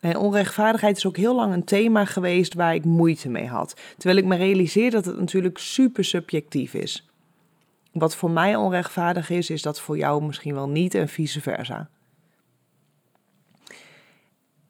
En 0.05 0.17
onrechtvaardigheid 0.17 0.97
is 0.97 1.05
ook 1.05 1.17
heel 1.17 1.35
lang 1.35 1.53
een 1.53 1.63
thema 1.63 2.05
geweest 2.05 2.53
waar 2.53 2.73
ik 2.73 2.85
moeite 2.85 3.29
mee 3.29 3.47
had. 3.47 3.81
Terwijl 3.97 4.17
ik 4.19 4.25
me 4.25 4.35
realiseer 4.35 4.91
dat 4.91 5.05
het 5.05 5.19
natuurlijk 5.19 5.57
super 5.57 6.03
subjectief 6.03 6.73
is. 6.73 7.09
Wat 7.91 8.15
voor 8.15 8.31
mij 8.31 8.55
onrechtvaardig 8.55 9.29
is, 9.29 9.49
is 9.49 9.61
dat 9.61 9.81
voor 9.81 9.97
jou 9.97 10.23
misschien 10.23 10.53
wel 10.53 10.69
niet 10.69 10.93
en 10.93 11.07
vice 11.07 11.41
versa. 11.41 11.89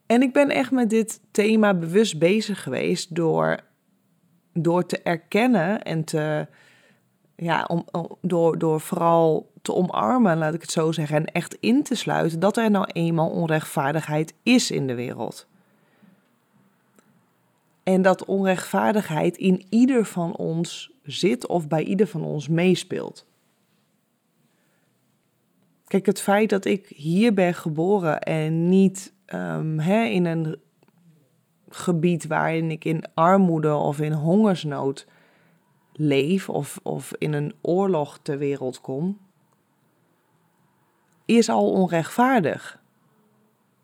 En 0.06 0.22
ik 0.22 0.34
ben 0.34 0.50
echt 0.50 0.72
met 0.72 0.89
dit 0.89 1.20
thema 1.32 1.74
bewust 1.74 2.20
bezig 2.20 2.63
geweest 2.63 3.15
door, 3.15 3.60
door 4.54 4.86
te 4.86 5.01
erkennen 5.01 5.82
en 5.84 6.04
te, 6.04 6.48
ja, 7.36 7.63
om, 7.63 7.86
door, 8.22 8.58
door 8.58 8.82
vooral 8.82 9.51
te 9.62 9.74
omarmen, 9.74 10.38
laat 10.38 10.54
ik 10.54 10.62
het 10.62 10.72
zo 10.72 10.92
zeggen, 10.92 11.15
en 11.15 11.25
echt 11.25 11.58
in 11.60 11.84
te 11.84 11.96
sluiten 11.96 12.39
dat 12.39 12.58
er 12.58 12.72
nou 12.72 12.86
eenmaal 12.92 13.30
onrechtvaardigheid 13.30 14.34
is 14.44 14.72
in 14.72 14.88
de 14.88 14.96
wereld. 14.96 15.48
En 17.84 18.01
dat 18.01 18.25
onrechtvaardigheid 18.25 19.38
in 19.38 19.65
ieder 19.70 20.06
van 20.06 20.36
ons 20.36 20.92
zit 21.04 21.48
of 21.48 21.68
bij 21.68 21.84
ieder 21.84 22.08
van 22.08 22.24
ons 22.24 22.48
meespeelt. 22.48 23.25
Kijk, 25.88 26.06
het 26.06 26.22
feit 26.22 26.50
dat 26.50 26.65
ik 26.65 26.88
hier 26.88 27.34
ben 27.34 27.54
geboren 27.54 28.22
en 28.22 28.70
niet 28.70 29.13
um, 29.34 29.80
hè, 29.80 30.04
in 30.04 30.25
een 30.25 30.60
gebied 31.70 32.27
waarin 32.27 32.72
ik 32.72 32.86
in 32.86 33.04
armoede 33.13 33.74
of 33.74 34.00
in 34.00 34.12
hongersnood 34.12 35.08
leef 35.97 36.49
of, 36.49 36.79
of 36.83 37.13
in 37.17 37.33
een 37.33 37.53
oorlog 37.61 38.19
ter 38.21 38.37
wereld 38.37 38.81
kom, 38.81 39.19
is 41.25 41.49
al 41.49 41.71
onrechtvaardig. 41.71 42.83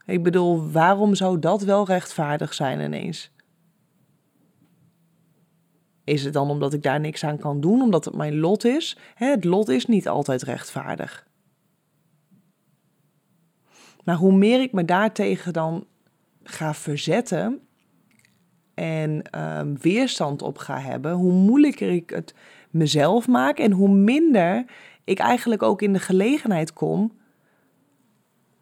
Ik 0.05 0.23
bedoel, 0.23 0.71
waarom 0.71 1.15
zou 1.15 1.39
dat 1.39 1.61
wel 1.61 1.85
rechtvaardig 1.85 2.53
zijn 2.53 2.79
ineens? 2.79 3.31
Is 6.03 6.23
het 6.23 6.33
dan 6.33 6.49
omdat 6.49 6.73
ik 6.73 6.83
daar 6.83 6.99
niks 6.99 7.23
aan 7.23 7.37
kan 7.37 7.61
doen, 7.61 7.81
omdat 7.81 8.05
het 8.05 8.15
mijn 8.15 8.39
lot 8.39 8.65
is? 8.65 8.97
Het 9.15 9.43
lot 9.43 9.69
is 9.69 9.85
niet 9.85 10.07
altijd 10.07 10.41
rechtvaardig. 10.41 11.27
Maar 14.03 14.15
hoe 14.15 14.33
meer 14.33 14.61
ik 14.61 14.71
me 14.71 14.85
daartegen 14.85 15.53
dan 15.53 15.85
ga 16.43 16.73
verzetten 16.73 17.61
en 18.81 19.39
um, 19.39 19.77
weerstand 19.81 20.41
op 20.41 20.57
ga 20.57 20.79
hebben, 20.79 21.11
hoe 21.11 21.33
moeilijker 21.33 21.89
ik 21.89 22.09
het 22.09 22.33
mezelf 22.69 23.27
maak 23.27 23.57
en 23.57 23.71
hoe 23.71 23.89
minder 23.89 24.65
ik 25.03 25.19
eigenlijk 25.19 25.63
ook 25.63 25.81
in 25.81 25.93
de 25.93 25.99
gelegenheid 25.99 26.73
kom 26.73 27.11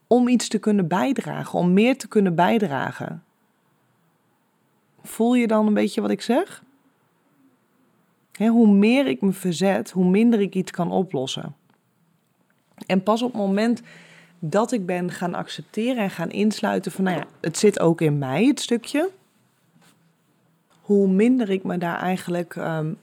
om 0.07 0.27
iets 0.27 0.47
te 0.47 0.59
kunnen 0.59 0.88
bijdragen, 0.88 1.59
om 1.59 1.73
meer 1.73 1.97
te 1.97 2.07
kunnen 2.07 2.35
bijdragen. 2.35 3.23
Voel 5.03 5.33
je 5.33 5.47
dan 5.47 5.67
een 5.67 5.73
beetje 5.73 6.01
wat 6.01 6.11
ik 6.11 6.21
zeg? 6.21 6.63
hoe 8.38 8.67
meer 8.67 9.07
ik 9.07 9.21
me 9.21 9.31
verzet, 9.31 9.91
hoe 9.91 10.09
minder 10.09 10.41
ik 10.41 10.55
iets 10.55 10.71
kan 10.71 10.91
oplossen. 10.91 11.55
En 12.85 13.03
pas 13.03 13.21
op 13.21 13.31
het 13.31 13.41
moment 13.41 13.81
dat 14.39 14.71
ik 14.71 14.85
ben 14.85 15.11
gaan 15.11 15.33
accepteren 15.33 16.03
en 16.03 16.09
gaan 16.09 16.29
insluiten 16.29 16.91
van, 16.91 17.03
nou 17.03 17.17
ja, 17.17 17.25
het 17.41 17.57
zit 17.57 17.79
ook 17.79 18.01
in 18.01 18.17
mij, 18.17 18.45
het 18.45 18.59
stukje. 18.59 19.09
Hoe 20.89 21.08
minder 21.08 21.50
ik 21.50 21.63
me 21.63 21.77
daar 21.77 22.00
eigenlijk 22.00 22.55
um, 22.55 22.98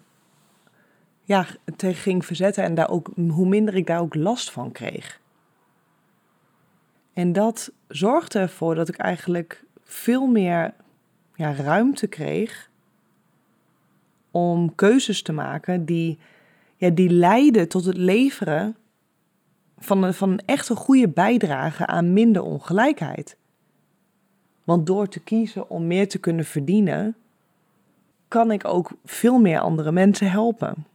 ja, 1.23 1.47
tegen 1.76 2.02
ging 2.02 2.25
verzetten 2.25 2.64
en 2.64 2.75
daar 2.75 2.90
ook, 2.90 3.11
hoe 3.28 3.49
minder 3.49 3.75
ik 3.75 3.87
daar 3.87 4.00
ook 4.00 4.14
last 4.14 4.50
van 4.50 4.73
kreeg. 4.73 5.21
En 7.12 7.33
dat 7.33 7.73
zorgde 7.88 8.38
ervoor 8.38 8.75
dat 8.75 8.88
ik 8.88 8.97
eigenlijk 8.97 9.64
veel 9.85 10.26
meer 10.26 10.75
ja, 11.35 11.55
ruimte 11.55 12.07
kreeg 12.07 12.71
om 14.31 14.75
keuzes 14.75 15.23
te 15.23 15.33
maken 15.33 15.85
die, 15.85 16.19
ja, 16.76 16.90
die 16.90 17.11
leiden 17.11 17.69
tot 17.69 17.85
het 17.85 17.97
leveren 17.97 18.76
van 19.78 20.02
een, 20.02 20.14
van 20.14 20.31
een 20.31 20.45
echte 20.47 20.76
goede 20.76 21.09
bijdrage 21.09 21.87
aan 21.87 22.12
minder 22.12 22.43
ongelijkheid. 22.43 23.37
Want 24.64 24.87
door 24.87 25.09
te 25.09 25.21
kiezen 25.21 25.71
om 25.71 25.87
meer 25.87 26.09
te 26.09 26.19
kunnen 26.19 26.45
verdienen, 26.45 27.16
kan 28.28 28.50
ik 28.50 28.64
ook 28.64 28.90
veel 29.04 29.38
meer 29.38 29.59
andere 29.59 29.92
mensen 29.92 30.30
helpen. 30.30 30.87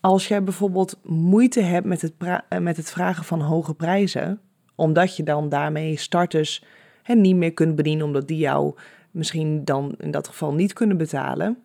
Als 0.00 0.28
jij 0.28 0.42
bijvoorbeeld 0.42 0.98
moeite 1.02 1.60
hebt 1.60 1.86
met 1.86 2.02
het, 2.02 2.14
met 2.60 2.76
het 2.76 2.90
vragen 2.90 3.24
van 3.24 3.40
hoge 3.40 3.74
prijzen, 3.74 4.40
omdat 4.74 5.16
je 5.16 5.22
dan 5.22 5.48
daarmee 5.48 5.96
starters 5.96 6.64
hè, 7.02 7.14
niet 7.14 7.36
meer 7.36 7.52
kunt 7.52 7.76
bedienen, 7.76 8.06
omdat 8.06 8.28
die 8.28 8.38
jou 8.38 8.74
misschien 9.10 9.64
dan 9.64 9.94
in 9.98 10.10
dat 10.10 10.28
geval 10.28 10.54
niet 10.54 10.72
kunnen 10.72 10.96
betalen. 10.96 11.58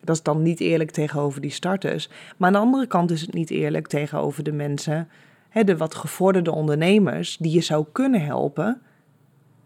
Dat 0.00 0.16
is 0.16 0.22
dan 0.22 0.42
niet 0.42 0.60
eerlijk 0.60 0.90
tegenover 0.90 1.40
die 1.40 1.50
starters. 1.50 2.08
Maar 2.36 2.46
aan 2.46 2.52
de 2.52 2.58
andere 2.58 2.86
kant 2.86 3.10
is 3.10 3.20
het 3.20 3.34
niet 3.34 3.50
eerlijk 3.50 3.86
tegenover 3.86 4.42
de 4.42 4.52
mensen, 4.52 5.08
hè, 5.48 5.64
de 5.64 5.76
wat 5.76 5.94
gevorderde 5.94 6.52
ondernemers, 6.52 7.36
die 7.36 7.52
je 7.52 7.60
zou 7.60 7.86
kunnen 7.92 8.22
helpen, 8.24 8.82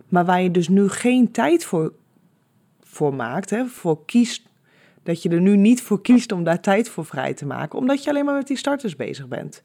maar 0.09 0.25
waar 0.25 0.43
je 0.43 0.51
dus 0.51 0.69
nu 0.69 0.89
geen 0.89 1.31
tijd 1.31 1.65
voor, 1.65 1.93
voor 2.97 3.15
maakt, 3.15 3.51
hè, 3.51 3.67
voor 3.67 4.05
kiest. 4.05 4.43
Dat 5.03 5.23
je 5.23 5.29
er 5.29 5.41
nu 5.41 5.57
niet 5.57 5.83
voor 5.83 6.03
kiest 6.03 6.33
om 6.33 6.45
daar 6.45 6.61
tijd 6.61 6.89
voor 6.89 7.05
vrij 7.05 7.35
te 7.35 7.47
maken, 7.47 7.79
omdat 7.79 8.05
je 8.05 8.11
alleen 8.11 8.25
maar 8.25 8.35
met 8.37 8.47
die 8.47 8.57
starters 8.57 8.97
bezig 8.97 9.29
bent. 9.29 9.63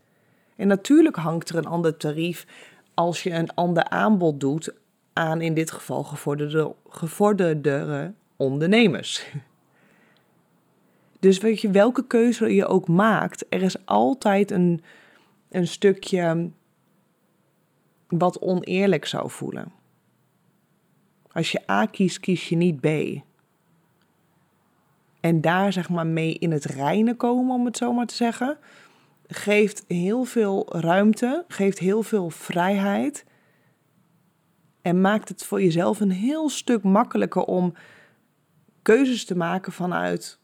En 0.56 0.68
natuurlijk 0.68 1.16
hangt 1.16 1.50
er 1.50 1.56
een 1.56 1.66
ander 1.66 1.98
tarief 1.98 2.46
als 2.94 3.24
je 3.24 3.32
een 3.32 3.54
ander 3.54 3.90
aanbod 3.90 4.40
doet 4.40 4.74
aan 5.14 5.42
in 5.42 5.54
dit 5.54 5.72
geval 5.72 6.04
gevorderde, 6.04 6.74
gevorderdere 6.90 8.14
ondernemers. 8.36 9.32
Dus 11.20 11.38
weet 11.38 11.62
je, 11.62 11.72
welke 11.72 12.08
keuze 12.08 12.56
je 12.56 12.66
ook 12.66 12.88
maakt, 12.88 13.46
er 13.50 13.62
is 13.62 13.86
altijd 13.86 14.52
een, 14.52 14.84
een 15.50 15.68
stukje 15.68 16.50
wat 18.08 18.40
oneerlijk 18.40 19.06
zou 19.06 19.30
voelen. 19.30 19.72
Als 21.34 21.52
je 21.52 21.70
A 21.70 21.86
kiest, 21.86 22.20
kies 22.20 22.50
je 22.50 22.56
niet 22.56 22.80
B. 22.80 22.88
En 25.20 25.42
daar 25.42 25.74
zeg 25.74 25.90
maar 25.90 26.08
mee 26.08 26.34
in 26.34 26.52
het 26.52 26.66
reinen 26.66 27.16
komen, 27.16 27.56
om 27.56 27.66
het 27.66 27.78
zo 27.78 27.94
maar 27.94 28.06
te 28.06 28.16
zeggen, 28.16 28.58
geeft 29.28 29.84
heel 29.88 30.24
veel 30.24 30.66
ruimte, 30.80 31.46
geeft 31.48 31.80
heel 31.80 32.04
veel 32.04 32.30
vrijheid. 32.30 33.26
En 34.82 35.02
maakt 35.02 35.30
het 35.30 35.44
voor 35.44 35.62
jezelf 35.62 36.00
een 36.00 36.12
heel 36.12 36.50
stuk 36.50 36.84
makkelijker 36.84 37.44
om 37.44 37.74
keuzes 38.82 39.26
te 39.26 39.36
maken 39.36 39.72
vanuit, 39.72 40.40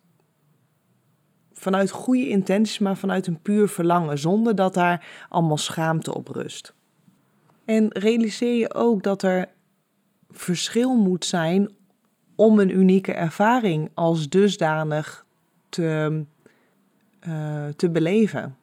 vanuit 1.53 1.91
goede 1.91 2.29
intenties, 2.29 2.79
maar 2.79 2.98
vanuit 2.98 3.27
een 3.27 3.41
puur 3.41 3.67
verlangen, 3.67 4.17
zonder 4.17 4.56
dat 4.56 4.74
daar 4.74 5.25
allemaal 5.29 5.58
schaamte 5.58 6.13
op 6.13 6.27
rust. 6.27 6.74
En 7.65 7.88
realiseer 7.89 8.56
je 8.56 8.74
ook 8.74 9.03
dat 9.03 9.22
er 9.24 9.50
verschil 10.32 10.96
moet 10.96 11.26
zijn 11.26 11.76
om 12.36 12.60
een 12.60 12.78
unieke 12.78 13.14
ervaring 13.14 13.90
als 13.94 14.30
dusdanig 14.30 15.26
te, 15.70 16.24
uh, 17.28 17.66
te 17.76 17.90
beleven. 17.90 18.56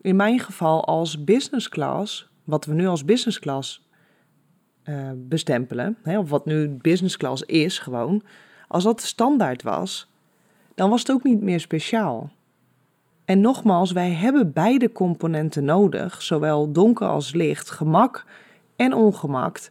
In 0.00 0.16
mijn 0.16 0.38
geval 0.38 0.84
als 0.84 1.24
business 1.24 1.68
class, 1.68 2.30
wat 2.44 2.64
we 2.64 2.74
nu 2.74 2.86
als 2.86 3.04
business 3.04 3.38
class 3.38 3.86
uh, 4.84 5.10
bestempelen, 5.16 5.96
hè, 6.02 6.18
of 6.18 6.30
wat 6.30 6.44
nu 6.44 6.68
business 6.68 7.16
class 7.16 7.42
is 7.42 7.78
gewoon, 7.78 8.22
als 8.68 8.84
dat 8.84 9.02
standaard 9.02 9.62
was, 9.62 10.10
dan 10.74 10.90
was 10.90 11.00
het 11.00 11.12
ook 11.12 11.22
niet 11.22 11.42
meer 11.42 11.60
speciaal. 11.60 12.30
En 13.24 13.40
nogmaals, 13.40 13.92
wij 13.92 14.10
hebben 14.10 14.52
beide 14.52 14.92
componenten 14.92 15.64
nodig, 15.64 16.22
zowel 16.22 16.72
donker 16.72 17.06
als 17.06 17.32
licht, 17.32 17.70
gemak 17.70 18.24
en 18.76 18.94
ongemak, 18.94 19.70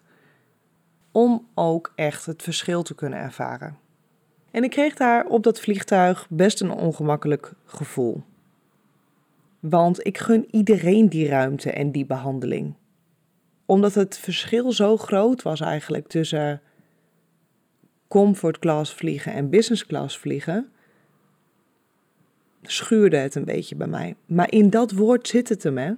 om 1.17 1.47
ook 1.53 1.91
echt 1.95 2.25
het 2.25 2.43
verschil 2.43 2.83
te 2.83 2.95
kunnen 2.95 3.19
ervaren. 3.19 3.77
En 4.51 4.63
ik 4.63 4.69
kreeg 4.69 4.93
daar 4.93 5.25
op 5.25 5.43
dat 5.43 5.59
vliegtuig 5.59 6.27
best 6.29 6.61
een 6.61 6.71
ongemakkelijk 6.71 7.53
gevoel. 7.65 8.23
Want 9.59 10.05
ik 10.05 10.17
gun 10.17 10.47
iedereen 10.51 11.09
die 11.09 11.27
ruimte 11.27 11.71
en 11.71 11.91
die 11.91 12.05
behandeling. 12.05 12.73
Omdat 13.65 13.93
het 13.93 14.17
verschil 14.17 14.71
zo 14.71 14.97
groot 14.97 15.41
was 15.41 15.61
eigenlijk 15.61 16.07
tussen 16.07 16.61
comfort 18.07 18.59
class 18.59 18.93
vliegen 18.93 19.33
en 19.33 19.49
business 19.49 19.85
class 19.85 20.17
vliegen, 20.17 20.71
schuurde 22.61 23.17
het 23.17 23.35
een 23.35 23.45
beetje 23.45 23.75
bij 23.75 23.87
mij. 23.87 24.15
Maar 24.25 24.51
in 24.51 24.69
dat 24.69 24.91
woord 24.91 25.27
zit 25.27 25.49
het 25.49 25.63
hem, 25.63 25.77
hè? 25.77 25.91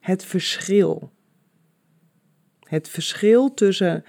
Het 0.00 0.24
verschil. 0.24 1.10
Het 2.60 2.88
verschil 2.88 3.54
tussen 3.54 4.04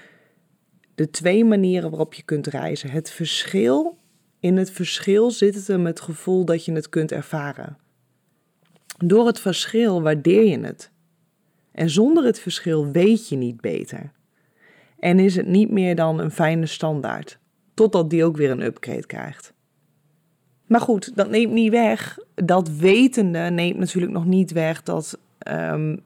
de 1.01 1.09
twee 1.09 1.45
manieren 1.45 1.89
waarop 1.89 2.13
je 2.13 2.23
kunt 2.23 2.47
reizen. 2.47 2.89
Het 2.89 3.11
verschil, 3.11 3.97
in 4.39 4.57
het 4.57 4.71
verschil 4.71 5.31
zit 5.31 5.55
het 5.55 5.67
hem 5.67 5.85
het 5.85 6.01
gevoel 6.01 6.45
dat 6.45 6.65
je 6.65 6.71
het 6.71 6.89
kunt 6.89 7.11
ervaren. 7.11 7.77
Door 8.97 9.25
het 9.25 9.39
verschil 9.39 10.01
waardeer 10.01 10.45
je 10.45 10.59
het. 10.59 10.91
En 11.71 11.89
zonder 11.89 12.23
het 12.23 12.39
verschil 12.39 12.91
weet 12.91 13.29
je 13.29 13.35
niet 13.35 13.61
beter. 13.61 14.11
En 14.99 15.19
is 15.19 15.35
het 15.35 15.47
niet 15.47 15.71
meer 15.71 15.95
dan 15.95 16.19
een 16.19 16.31
fijne 16.31 16.65
standaard, 16.65 17.39
totdat 17.73 18.09
die 18.09 18.25
ook 18.25 18.37
weer 18.37 18.51
een 18.51 18.61
upgrade 18.61 19.05
krijgt. 19.05 19.53
Maar 20.65 20.81
goed, 20.81 21.15
dat 21.15 21.29
neemt 21.29 21.53
niet 21.53 21.71
weg. 21.71 22.17
Dat 22.35 22.69
wetende 22.69 23.39
neemt 23.39 23.77
natuurlijk 23.77 24.13
nog 24.13 24.25
niet 24.25 24.51
weg 24.51 24.83
dat, 24.83 25.19
um, 25.47 26.01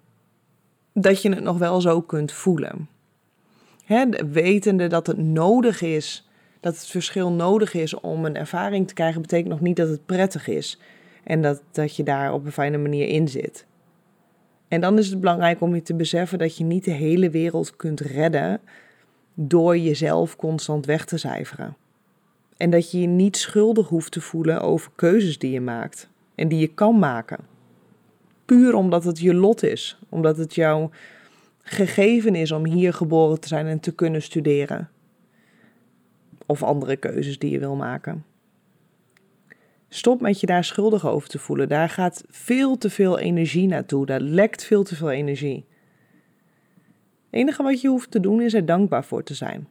dat 0.93 1.21
je 1.21 1.29
het 1.29 1.43
nog 1.43 1.57
wel 1.57 1.81
zo 1.81 2.01
kunt 2.01 2.31
voelen. 2.31 2.94
Hè, 3.86 4.06
wetende 4.32 4.88
dat 4.88 5.08
het 5.08 5.18
nodig 5.18 5.82
is, 5.82 6.30
dat 6.60 6.75
het 6.75 6.88
verschil 6.88 7.32
nodig 7.32 7.74
is 7.74 8.00
om 8.00 8.25
een 8.25 8.36
ervaring 8.36 8.88
te 8.88 8.94
krijgen, 8.94 9.22
betekent 9.22 9.50
nog 9.50 9.62
niet 9.62 9.75
dat 9.75 9.89
het 9.89 10.06
prettig 10.06 10.48
is. 10.48 10.80
En 11.24 11.42
dat, 11.42 11.62
dat 11.72 11.96
je 11.96 12.04
daar 12.04 12.34
op 12.34 12.46
een 12.46 12.51
fijne 12.51 12.77
manier 12.77 13.08
in 13.08 13.27
zit. 13.27 13.65
En 14.68 14.82
dan 14.82 14.98
is 14.98 15.10
het 15.10 15.20
belangrijk 15.20 15.62
om 15.62 15.75
je 15.75 15.82
te 15.82 15.96
beseffen 15.96 16.39
dat 16.39 16.58
je 16.58 16.63
niet 16.63 16.84
de 16.84 16.92
hele 16.92 17.30
wereld 17.30 17.75
kunt 17.75 18.00
redden 18.00 18.60
door 19.34 19.78
jezelf 19.78 20.36
constant 20.36 20.86
weg 20.86 21.06
te 21.06 21.17
cijferen. 21.17 21.76
En 22.58 22.69
dat 22.69 22.91
je 22.91 23.02
je 23.02 23.08
niet 23.08 23.38
schuldig 23.38 23.88
hoeft 23.88 24.12
te 24.12 24.21
voelen 24.21 24.62
over 24.62 24.91
keuzes 24.95 25.38
die 25.38 25.52
je 25.52 25.62
maakt 25.62 26.10
en 26.36 26.48
die 26.48 26.60
je 26.60 26.67
kan 26.67 27.00
maken. 27.00 27.39
Puur 28.45 28.74
omdat 28.74 29.04
het 29.04 29.19
je 29.19 29.34
lot 29.34 29.63
is, 29.63 30.00
omdat 30.10 30.38
het 30.38 30.56
jouw 30.56 30.89
gegeven 31.67 32.36
is 32.36 32.51
om 32.51 32.65
hier 32.65 32.93
geboren 32.93 33.39
te 33.39 33.47
zijn 33.47 33.65
en 33.65 33.80
te 33.80 33.95
kunnen 33.95 34.21
studeren. 34.21 34.89
Of 36.45 36.63
andere 36.63 36.95
keuzes 36.95 37.39
die 37.39 37.51
je 37.51 37.60
wil 37.60 37.75
maken. 37.75 38.25
Stop 39.89 40.21
met 40.21 40.39
je 40.39 40.45
daar 40.45 40.63
schuldig 40.63 41.08
over 41.08 41.30
te 41.30 41.39
voelen. 41.39 41.69
Daar 41.69 41.89
gaat 41.89 42.23
veel 42.30 42.78
te 42.78 42.89
veel 42.89 43.19
energie 43.19 43.67
naartoe. 43.67 44.06
Daar 44.06 44.19
lekt 44.19 44.63
veel 44.63 44.84
te 44.84 44.95
veel 44.95 45.12
energie. 45.12 45.65
Het 47.25 47.41
enige 47.41 47.63
wat 47.63 47.82
je 47.82 47.88
hoeft 47.88 48.12
te 48.12 48.19
doen 48.19 48.41
is 48.41 48.54
er 48.54 48.65
dankbaar 48.65 49.04
voor 49.04 49.23
te 49.23 49.34
zijn. 49.34 49.67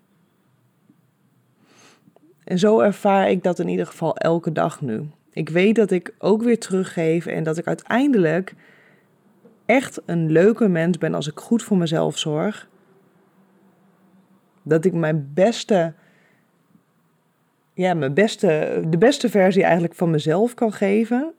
En 2.45 2.59
zo 2.59 2.81
ervaar 2.81 3.31
ik 3.31 3.43
dat 3.43 3.59
in 3.59 3.69
ieder 3.69 3.87
geval 3.87 4.17
elke 4.17 4.53
dag 4.53 4.81
nu. 4.81 5.03
Ik 5.31 5.49
weet 5.49 5.75
dat 5.75 5.91
ik 5.91 6.15
ook 6.19 6.43
weer 6.43 6.59
teruggeef 6.59 7.27
en 7.27 7.43
dat 7.43 7.59
ik 7.59 7.67
uiteindelijk 7.67 8.55
echt 9.67 10.03
een 10.07 10.31
leuke 10.31 10.69
mens 10.69 10.99
ben 10.99 11.15
als 11.15 11.27
ik 11.27 11.39
goed 11.39 11.63
voor 11.63 11.77
mezelf 11.77 12.19
zorg. 12.19 12.69
Dat 14.63 14.85
ik 14.85 14.93
mijn 14.93 15.31
beste, 15.35 15.95
ja, 17.75 17.95
mijn 17.95 18.15
beste, 18.15 18.83
de 18.89 18.99
beste 18.99 19.29
versie 19.29 19.63
eigenlijk 19.63 19.95
van 19.95 20.11
mezelf 20.11 20.55
kan 20.55 20.73
geven. 20.73 21.33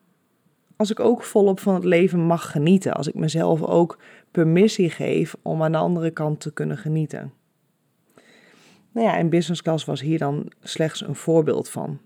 Als 0.75 0.91
ik 0.91 0.99
ook 0.99 1.23
volop 1.23 1.59
van 1.59 1.73
het 1.73 1.83
leven 1.83 2.19
mag 2.19 2.51
genieten. 2.51 2.93
Als 2.93 3.07
ik 3.07 3.15
mezelf 3.15 3.61
ook 3.61 3.97
permissie 4.31 4.89
geef 4.89 5.35
om 5.41 5.63
aan 5.63 5.71
de 5.71 5.77
andere 5.77 6.11
kant 6.11 6.39
te 6.39 6.53
kunnen 6.53 6.77
genieten. 6.77 7.33
Nou 8.91 9.07
ja, 9.07 9.17
en 9.17 9.29
business 9.29 9.61
class 9.61 9.85
was 9.85 10.01
hier 10.01 10.17
dan 10.17 10.51
slechts 10.61 11.07
een 11.07 11.15
voorbeeld 11.15 11.69
van. 11.69 11.99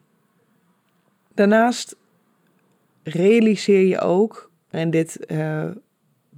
Daarnaast 1.34 1.96
realiseer 3.04 3.88
je 3.88 4.00
ook, 4.00 4.52
en 4.70 4.90
dit 4.90 5.20
uh, 5.28 5.70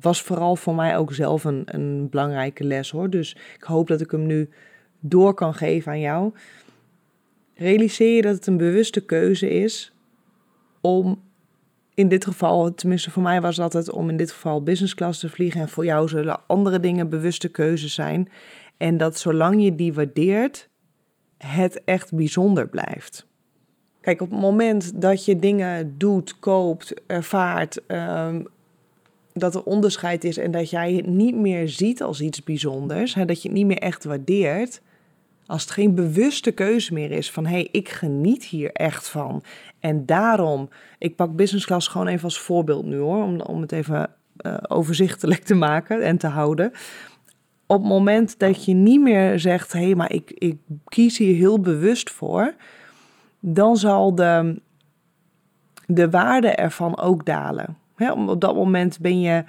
was 0.01 0.21
vooral 0.21 0.55
voor 0.55 0.75
mij 0.75 0.97
ook 0.97 1.13
zelf 1.13 1.43
een, 1.43 1.63
een 1.65 2.09
belangrijke 2.09 2.63
les 2.63 2.91
hoor. 2.91 3.09
Dus 3.09 3.35
ik 3.55 3.63
hoop 3.63 3.87
dat 3.87 4.01
ik 4.01 4.11
hem 4.11 4.25
nu 4.25 4.49
door 4.99 5.33
kan 5.33 5.53
geven 5.53 5.91
aan 5.91 5.99
jou. 5.99 6.33
Realiseer 7.55 8.15
je 8.15 8.21
dat 8.21 8.35
het 8.35 8.47
een 8.47 8.57
bewuste 8.57 9.05
keuze 9.05 9.49
is 9.49 9.93
om 10.81 11.21
in 11.93 12.07
dit 12.07 12.25
geval, 12.25 12.73
tenminste 12.73 13.11
voor 13.11 13.23
mij 13.23 13.41
was 13.41 13.55
dat 13.55 13.73
het 13.73 13.91
om 13.91 14.09
in 14.09 14.17
dit 14.17 14.31
geval 14.31 14.63
business 14.63 14.95
class 14.95 15.19
te 15.19 15.29
vliegen. 15.29 15.61
En 15.61 15.69
voor 15.69 15.85
jou 15.85 16.07
zullen 16.07 16.47
andere 16.47 16.79
dingen 16.79 17.09
bewuste 17.09 17.49
keuzes 17.49 17.93
zijn. 17.93 18.29
En 18.77 18.97
dat 18.97 19.19
zolang 19.19 19.63
je 19.63 19.75
die 19.75 19.93
waardeert, 19.93 20.69
het 21.37 21.83
echt 21.83 22.13
bijzonder 22.13 22.67
blijft. 22.67 23.27
Kijk, 24.01 24.21
op 24.21 24.29
het 24.29 24.39
moment 24.39 25.01
dat 25.01 25.25
je 25.25 25.35
dingen 25.35 25.97
doet, 25.97 26.39
koopt, 26.39 26.93
ervaart, 27.07 27.81
um, 27.87 28.47
dat 29.33 29.55
er 29.55 29.63
onderscheid 29.63 30.23
is 30.23 30.37
en 30.37 30.51
dat 30.51 30.69
jij 30.69 30.93
het 30.93 31.07
niet 31.07 31.35
meer 31.35 31.69
ziet 31.69 32.01
als 32.03 32.21
iets 32.21 32.43
bijzonders, 32.43 33.13
hè, 33.13 33.25
dat 33.25 33.41
je 33.41 33.47
het 33.47 33.57
niet 33.57 33.65
meer 33.65 33.77
echt 33.77 34.03
waardeert, 34.03 34.81
als 35.45 35.61
het 35.61 35.71
geen 35.71 35.95
bewuste 35.95 36.51
keuze 36.51 36.93
meer 36.93 37.11
is 37.11 37.31
van 37.31 37.45
hé, 37.45 37.51
hey, 37.51 37.67
ik 37.71 37.89
geniet 37.89 38.45
hier 38.45 38.71
echt 38.71 39.09
van. 39.09 39.43
En 39.79 40.05
daarom, 40.05 40.69
ik 40.97 41.15
pak 41.15 41.35
business 41.35 41.65
class 41.65 41.87
gewoon 41.87 42.07
even 42.07 42.23
als 42.23 42.39
voorbeeld 42.39 42.85
nu 42.85 42.97
hoor, 42.97 43.23
om, 43.23 43.41
om 43.41 43.61
het 43.61 43.71
even 43.71 44.09
uh, 44.41 44.57
overzichtelijk 44.67 45.43
te 45.43 45.55
maken 45.55 46.01
en 46.01 46.17
te 46.17 46.27
houden. 46.27 46.71
Op 47.65 47.79
het 47.79 47.87
moment 47.87 48.39
dat 48.39 48.65
je 48.65 48.73
niet 48.73 49.01
meer 49.01 49.39
zegt, 49.39 49.73
hé, 49.73 49.79
hey, 49.79 49.95
maar 49.95 50.11
ik, 50.11 50.31
ik 50.31 50.57
kies 50.85 51.17
hier 51.17 51.35
heel 51.35 51.59
bewust 51.59 52.09
voor, 52.09 52.53
dan 53.39 53.77
zal 53.77 54.15
de, 54.15 54.61
de 55.85 56.09
waarde 56.09 56.47
ervan 56.47 56.99
ook 56.99 57.25
dalen 57.25 57.79
op 58.09 58.41
dat 58.41 58.55
moment 58.55 58.99
ben 58.99 59.21
je, 59.21 59.43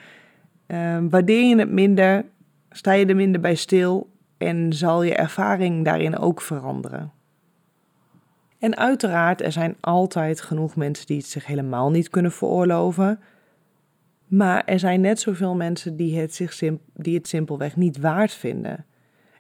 uh, 0.67 0.99
waardeer 1.11 1.45
je 1.45 1.59
het 1.59 1.71
minder, 1.71 2.25
sta 2.71 2.93
je 2.93 3.07
er 3.07 3.17
minder 3.17 3.41
bij 3.41 3.55
stil 3.55 4.11
en 4.39 4.73
zal 4.73 5.03
je 5.03 5.15
ervaring 5.15 5.85
daarin 5.85 6.19
ook 6.19 6.41
veranderen. 6.41 7.13
En 8.59 8.77
uiteraard, 8.77 9.43
er 9.43 9.53
zijn 9.53 9.77
altijd 9.81 10.41
genoeg 10.41 10.77
mensen 10.77 11.07
die 11.07 11.17
het 11.17 11.27
zich 11.27 11.47
helemaal 11.47 11.91
niet 11.91 12.09
kunnen 12.09 12.33
veroorloven. 12.33 13.21
Maar 14.27 14.65
er 14.65 14.79
zijn 14.79 15.01
net 15.01 15.21
zoveel 15.21 15.55
mensen 15.55 15.97
die 15.97 16.19
het, 16.19 16.35
zich 16.35 16.59
die 16.95 17.15
het 17.15 17.29
simpelweg 17.29 17.77
niet 17.77 17.99
waard 17.99 18.33
vinden. 18.33 18.85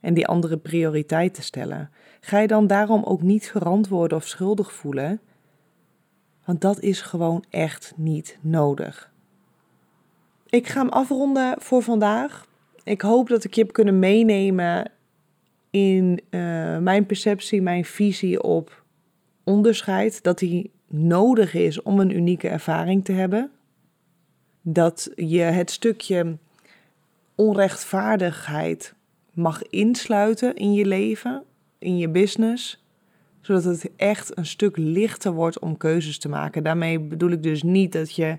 En 0.01 0.15
die 0.15 0.27
andere 0.27 0.57
prioriteiten 0.57 1.43
stellen. 1.43 1.91
Ga 2.21 2.39
je 2.39 2.47
dan 2.47 2.67
daarom 2.67 3.03
ook 3.03 3.23
niet 3.23 3.51
verantwoorden 3.51 4.19
of 4.19 4.27
schuldig 4.27 4.73
voelen? 4.73 5.21
Want 6.45 6.61
dat 6.61 6.81
is 6.81 7.01
gewoon 7.01 7.45
echt 7.51 7.93
niet 7.97 8.39
nodig. 8.41 9.13
Ik 10.49 10.69
ga 10.69 10.81
hem 10.81 10.89
afronden 10.89 11.55
voor 11.59 11.83
vandaag. 11.83 12.47
Ik 12.85 13.01
hoop 13.01 13.29
dat 13.29 13.45
ik 13.45 13.55
je 13.55 13.63
heb 13.63 13.73
kunnen 13.73 13.99
meenemen 13.99 14.91
in 15.71 16.21
uh, 16.31 16.79
mijn 16.79 17.07
perceptie, 17.07 17.63
mijn 17.63 17.85
visie 17.85 18.43
op 18.43 18.85
onderscheid. 19.45 20.23
Dat 20.23 20.39
die 20.39 20.71
nodig 20.89 21.55
is 21.55 21.83
om 21.83 22.01
een 22.01 22.17
unieke 22.17 22.49
ervaring 22.49 23.05
te 23.05 23.13
hebben. 23.13 23.51
dat 24.63 25.11
je 25.15 25.41
het 25.41 25.71
stukje 25.71 26.39
onrechtvaardigheid 27.35 28.95
mag 29.33 29.63
insluiten 29.63 30.55
in 30.55 30.73
je 30.73 30.87
leven, 30.87 31.45
in 31.79 31.97
je 31.97 32.09
business, 32.09 32.82
zodat 33.43 33.65
het 33.65 33.91
echt 33.97 34.39
een 34.39 34.47
stuk 34.47 34.77
lichter 34.77 35.33
wordt 35.33 35.59
om 35.59 35.77
keuzes 35.77 36.19
te 36.19 36.29
maken. 36.29 36.63
Daarmee 36.63 37.01
bedoel 37.01 37.31
ik 37.31 37.43
dus 37.43 37.63
niet 37.63 37.93
dat 37.93 38.15
je 38.15 38.39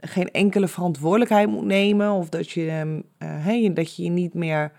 geen 0.00 0.30
enkele 0.30 0.68
verantwoordelijkheid 0.68 1.48
moet 1.48 1.64
nemen 1.64 2.10
of 2.10 2.28
dat 2.28 2.50
je, 2.50 3.02
uh, 3.18 3.74
dat 3.74 3.96
je 3.96 4.02
je 4.02 4.10
niet 4.10 4.34
meer 4.34 4.72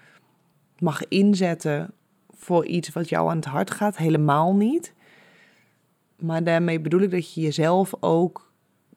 mag 0.79 1.07
inzetten 1.07 1.91
voor 2.35 2.65
iets 2.65 2.89
wat 2.89 3.09
jou 3.09 3.29
aan 3.29 3.35
het 3.35 3.45
hart 3.45 3.71
gaat. 3.71 3.97
Helemaal 3.97 4.55
niet. 4.55 4.93
Maar 6.19 6.43
daarmee 6.43 6.79
bedoel 6.79 7.01
ik 7.01 7.11
dat 7.11 7.33
je 7.33 7.41
jezelf 7.41 7.93
ook 7.99 8.51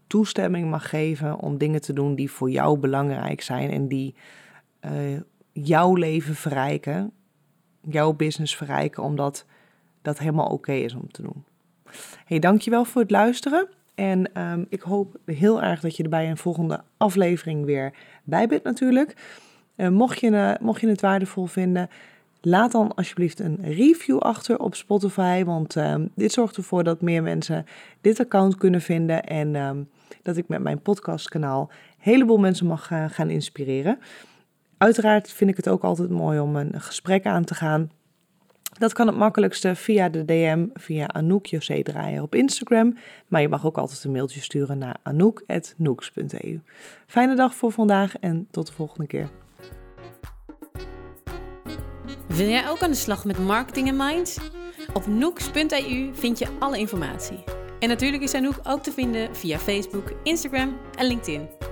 toestemming 0.07 0.71
mag 0.71 0.89
geven 0.89 1.39
om 1.39 1.59
dingen 1.59 1.81
te 1.81 1.93
doen 1.93 2.15
die 2.15 2.31
voor 2.31 2.51
jou 2.51 2.79
belangrijk 2.79 3.41
zijn 3.41 3.71
en 3.71 3.89
die 3.89 4.15
uh, 4.85 5.21
jouw 5.53 5.95
leven 5.95 6.35
verrijken, 6.35 7.13
jouw 7.81 8.13
business 8.13 8.57
verrijken, 8.57 9.03
omdat 9.03 9.47
dat 10.03 10.19
helemaal 10.19 10.47
oké 10.47 10.73
is 10.73 10.95
om 10.95 11.11
te 11.11 11.23
doen. 11.23 11.45
Hey, 12.25 12.39
dankjewel 12.39 12.85
voor 12.85 13.03
het 13.03 13.11
luisteren. 13.11 13.69
En 13.95 14.41
um, 14.43 14.67
ik 14.69 14.81
hoop 14.81 15.17
heel 15.25 15.63
erg 15.63 15.81
dat 15.81 15.97
je 15.97 16.03
er 16.03 16.09
bij 16.09 16.31
een 16.31 16.37
volgende 16.37 16.81
aflevering 16.97 17.65
weer 17.65 17.93
bij 18.25 18.47
bent 18.47 18.63
natuurlijk. 18.63 19.15
Uh, 19.77 19.89
mocht, 19.89 20.21
je, 20.21 20.31
uh, 20.31 20.53
mocht 20.61 20.81
je 20.81 20.89
het 20.89 21.01
waardevol 21.01 21.47
vinden, 21.47 21.89
laat 22.41 22.73
dan 22.73 22.95
alsjeblieft 22.95 23.41
een 23.41 23.59
review 23.63 24.19
achter 24.19 24.59
op 24.59 24.75
Spotify. 24.75 25.45
Want 25.45 25.75
um, 25.75 26.11
dit 26.15 26.33
zorgt 26.33 26.57
ervoor 26.57 26.85
dat 26.85 27.01
meer 27.01 27.23
mensen 27.23 27.67
dit 28.01 28.21
account 28.21 28.57
kunnen 28.57 28.81
vinden. 28.81 29.25
En 29.25 29.55
um, 29.55 29.89
dat 30.23 30.37
ik 30.37 30.49
met 30.49 30.63
mijn 30.63 30.81
podcastkanaal 30.81 31.71
een 31.71 31.97
heleboel 31.99 32.39
mensen 32.39 32.67
mag 32.67 32.91
uh, 32.91 33.05
gaan 33.09 33.31
inspireren. 33.31 33.99
Uiteraard 34.77 35.33
vind 35.33 35.51
ik 35.51 35.57
het 35.57 35.69
ook 35.69 35.83
altijd 35.83 36.11
mooi 36.11 36.39
om 36.39 36.57
een 36.57 36.81
gesprek 36.81 37.27
aan 37.27 37.45
te 37.45 37.55
gaan. 37.55 37.91
Dat 38.79 38.93
kan 38.93 39.07
het 39.07 39.17
makkelijkste 39.17 39.75
via 39.75 40.09
de 40.09 40.25
DM, 40.25 40.67
via 40.75 41.07
Anouk 41.07 41.47
José 41.47 41.83
Draaier 41.83 42.23
op 42.23 42.35
Instagram. 42.35 42.97
Maar 43.29 43.41
je 43.41 43.49
mag 43.49 43.67
ook 43.67 43.79
altijd 43.79 44.05
een 44.05 44.13
mailtje 44.13 44.41
sturen 44.41 44.79
naar 44.79 44.97
anouk.noeks.eu. 45.03 46.61
Fijne 47.07 47.35
dag 47.35 47.55
voor 47.55 47.73
vandaag 47.73 48.19
en 48.19 48.47
tot 48.51 48.67
de 48.67 48.73
volgende 48.73 49.07
keer. 49.07 49.29
Wil 52.29 52.49
jij 52.49 52.69
ook 52.69 52.83
aan 52.83 52.91
de 52.91 52.97
slag 52.97 53.25
met 53.25 53.39
marketing 53.39 53.89
en 53.89 53.97
mind? 53.97 54.39
Op 54.93 55.07
noeks.eu 55.07 56.11
vind 56.15 56.39
je 56.39 56.47
alle 56.59 56.79
informatie. 56.79 57.45
En 57.79 57.89
natuurlijk 57.89 58.23
is 58.23 58.35
Anouk 58.35 58.61
ook 58.63 58.83
te 58.83 58.93
vinden 58.93 59.37
via 59.37 59.59
Facebook, 59.59 60.13
Instagram 60.23 60.77
en 60.95 61.07
LinkedIn. 61.07 61.70